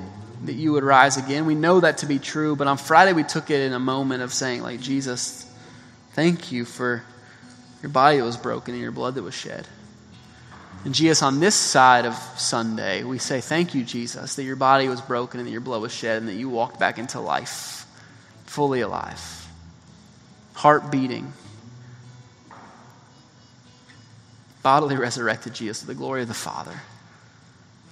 that 0.45 0.55
you 0.55 0.73
would 0.73 0.85
rise 0.85 1.17
again. 1.17 1.47
We 1.47 1.55
know 1.55 1.81
that 1.81 1.99
to 1.99 2.07
be 2.07 2.19
true. 2.19 2.57
But 2.57 2.67
on 2.67 2.77
Friday, 2.77 3.13
we 3.13 3.23
took 3.23 3.51
it 3.51 3.61
in 3.61 3.73
a 3.73 3.79
moment 3.79 4.23
of 4.23 4.33
saying, 4.33 4.63
like, 4.63 4.81
Jesus, 4.81 5.51
thank 6.13 6.53
you 6.53 6.65
for 6.65 7.03
your 7.83 7.91
body 7.91 8.19
that 8.19 8.25
was 8.25 8.37
broken 8.37 8.75
and 8.75 8.83
your 8.83 8.93
blood 8.93 9.15
that 9.15 9.23
was 9.23 9.35
shed. 9.35 9.67
And 10.85 10.95
Jesus, 10.95 11.23
on 11.23 11.41
this 11.41 11.55
side 11.55 12.05
of 12.05 12.15
Sunday, 12.37 13.05
we 13.05 13.19
say, 13.19 13.41
Thank 13.41 13.75
you, 13.75 13.85
Jesus, 13.85 14.37
that 14.37 14.43
your 14.43 14.57
body 14.57 14.89
was 14.89 15.01
broken 15.01 15.41
and 15.41 15.47
that 15.47 15.53
your 15.53 15.63
blood 15.63 15.81
was 15.81 15.93
shed 15.93 16.19
and 16.19 16.29
that 16.29 16.35
you 16.35 16.51
walked 16.51 16.79
back 16.79 16.99
into 16.99 17.21
life, 17.21 17.87
fully 18.45 18.83
alive, 18.83 19.49
heart 20.53 20.91
beating, 20.91 21.33
bodily 24.65 24.97
resurrected 24.97 25.55
Jesus 25.55 25.81
to 25.81 25.87
the 25.87 25.95
glory 25.95 26.23
of 26.23 26.29
the 26.29 26.35
Father. 26.35 26.73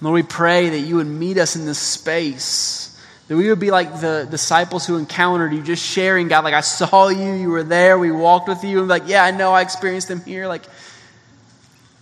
Lord, 0.01 0.15
we 0.15 0.23
pray 0.23 0.69
that 0.71 0.79
you 0.79 0.97
would 0.97 1.07
meet 1.07 1.37
us 1.37 1.55
in 1.55 1.65
this 1.65 1.79
space. 1.79 2.89
That 3.29 3.37
we 3.37 3.47
would 3.47 3.59
be 3.59 3.71
like 3.71 4.01
the 4.01 4.27
disciples 4.29 4.85
who 4.85 4.97
encountered 4.97 5.53
you, 5.53 5.63
just 5.63 5.85
sharing, 5.85 6.27
God, 6.27 6.43
like 6.43 6.53
I 6.53 6.59
saw 6.59 7.07
you, 7.07 7.33
you 7.33 7.49
were 7.49 7.63
there, 7.63 7.97
we 7.97 8.11
walked 8.11 8.49
with 8.49 8.65
you, 8.65 8.79
and 8.79 8.89
like, 8.89 9.03
yeah, 9.05 9.23
I 9.23 9.31
know 9.31 9.53
I 9.53 9.61
experienced 9.61 10.09
him 10.09 10.19
here. 10.19 10.47
Like, 10.47 10.63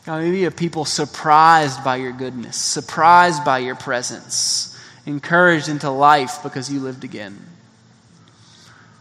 God, 0.06 0.24
maybe 0.24 0.46
a 0.46 0.52
people 0.52 0.86
surprised 0.86 1.84
by 1.84 1.98
your 1.98 2.12
goodness, 2.12 2.58
surprised 2.58 3.46
by 3.46 3.60
your 3.60 3.76
presence, 3.76 4.76
encouraged 5.06 5.70
into 5.70 5.92
life 5.92 6.40
because 6.42 6.72
you 6.74 6.80
lived 6.80 7.04
again. 7.04 7.38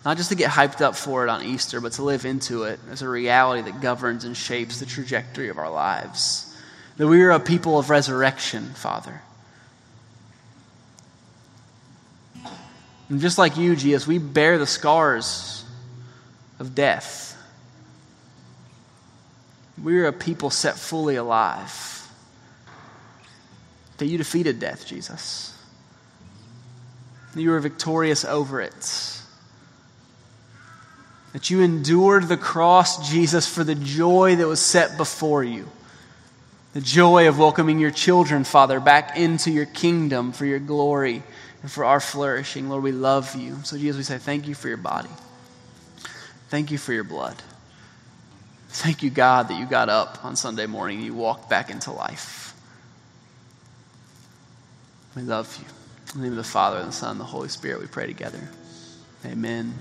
Not 0.04 0.16
just 0.16 0.30
to 0.30 0.34
get 0.34 0.50
hyped 0.50 0.80
up 0.80 0.96
for 0.96 1.24
it 1.24 1.28
on 1.28 1.42
Easter, 1.44 1.80
but 1.80 1.92
to 1.92 2.02
live 2.02 2.24
into 2.24 2.64
it 2.64 2.80
as 2.90 3.02
a 3.02 3.08
reality 3.08 3.70
that 3.70 3.80
governs 3.82 4.24
and 4.24 4.36
shapes 4.36 4.80
the 4.80 4.86
trajectory 4.86 5.50
of 5.50 5.58
our 5.58 5.70
lives. 5.70 6.46
That 6.96 7.06
we 7.06 7.22
are 7.22 7.30
a 7.30 7.40
people 7.40 7.78
of 7.78 7.90
resurrection, 7.90 8.70
Father. 8.74 9.20
And 13.10 13.20
just 13.20 13.38
like 13.38 13.56
you, 13.56 13.76
Jesus, 13.76 14.06
we 14.06 14.18
bear 14.18 14.56
the 14.56 14.66
scars 14.66 15.64
of 16.58 16.74
death. 16.74 17.36
We're 19.82 20.06
a 20.06 20.12
people 20.12 20.50
set 20.50 20.76
fully 20.76 21.16
alive. 21.16 22.08
That 23.98 24.06
you 24.06 24.16
defeated 24.16 24.60
death, 24.60 24.86
Jesus. 24.86 25.58
you 27.34 27.50
were 27.50 27.60
victorious 27.60 28.24
over 28.24 28.60
it. 28.60 29.19
That 31.32 31.50
you 31.50 31.60
endured 31.60 32.28
the 32.28 32.36
cross, 32.36 33.10
Jesus, 33.10 33.46
for 33.46 33.62
the 33.62 33.74
joy 33.74 34.36
that 34.36 34.48
was 34.48 34.60
set 34.60 34.96
before 34.96 35.44
you. 35.44 35.68
The 36.72 36.80
joy 36.80 37.28
of 37.28 37.38
welcoming 37.38 37.78
your 37.78 37.90
children, 37.90 38.44
Father, 38.44 38.80
back 38.80 39.16
into 39.16 39.50
your 39.50 39.66
kingdom 39.66 40.32
for 40.32 40.44
your 40.44 40.58
glory 40.58 41.22
and 41.62 41.70
for 41.70 41.84
our 41.84 42.00
flourishing. 42.00 42.68
Lord, 42.68 42.82
we 42.82 42.92
love 42.92 43.34
you. 43.34 43.56
So, 43.64 43.76
Jesus, 43.76 43.96
we 43.96 44.02
say 44.02 44.18
thank 44.18 44.48
you 44.48 44.54
for 44.54 44.68
your 44.68 44.76
body. 44.76 45.08
Thank 46.48 46.70
you 46.70 46.78
for 46.78 46.92
your 46.92 47.04
blood. 47.04 47.36
Thank 48.68 49.02
you, 49.02 49.10
God, 49.10 49.48
that 49.48 49.58
you 49.58 49.66
got 49.66 49.88
up 49.88 50.24
on 50.24 50.36
Sunday 50.36 50.66
morning 50.66 50.98
and 50.98 51.06
you 51.06 51.14
walked 51.14 51.50
back 51.50 51.70
into 51.70 51.90
life. 51.90 52.54
We 55.16 55.22
love 55.22 55.56
you. 55.60 55.66
In 56.14 56.20
the 56.20 56.26
name 56.28 56.38
of 56.38 56.44
the 56.44 56.50
Father, 56.50 56.78
and 56.78 56.88
the 56.88 56.92
Son, 56.92 57.12
and 57.12 57.20
the 57.20 57.24
Holy 57.24 57.48
Spirit, 57.48 57.80
we 57.80 57.86
pray 57.86 58.06
together. 58.06 58.48
Amen. 59.24 59.74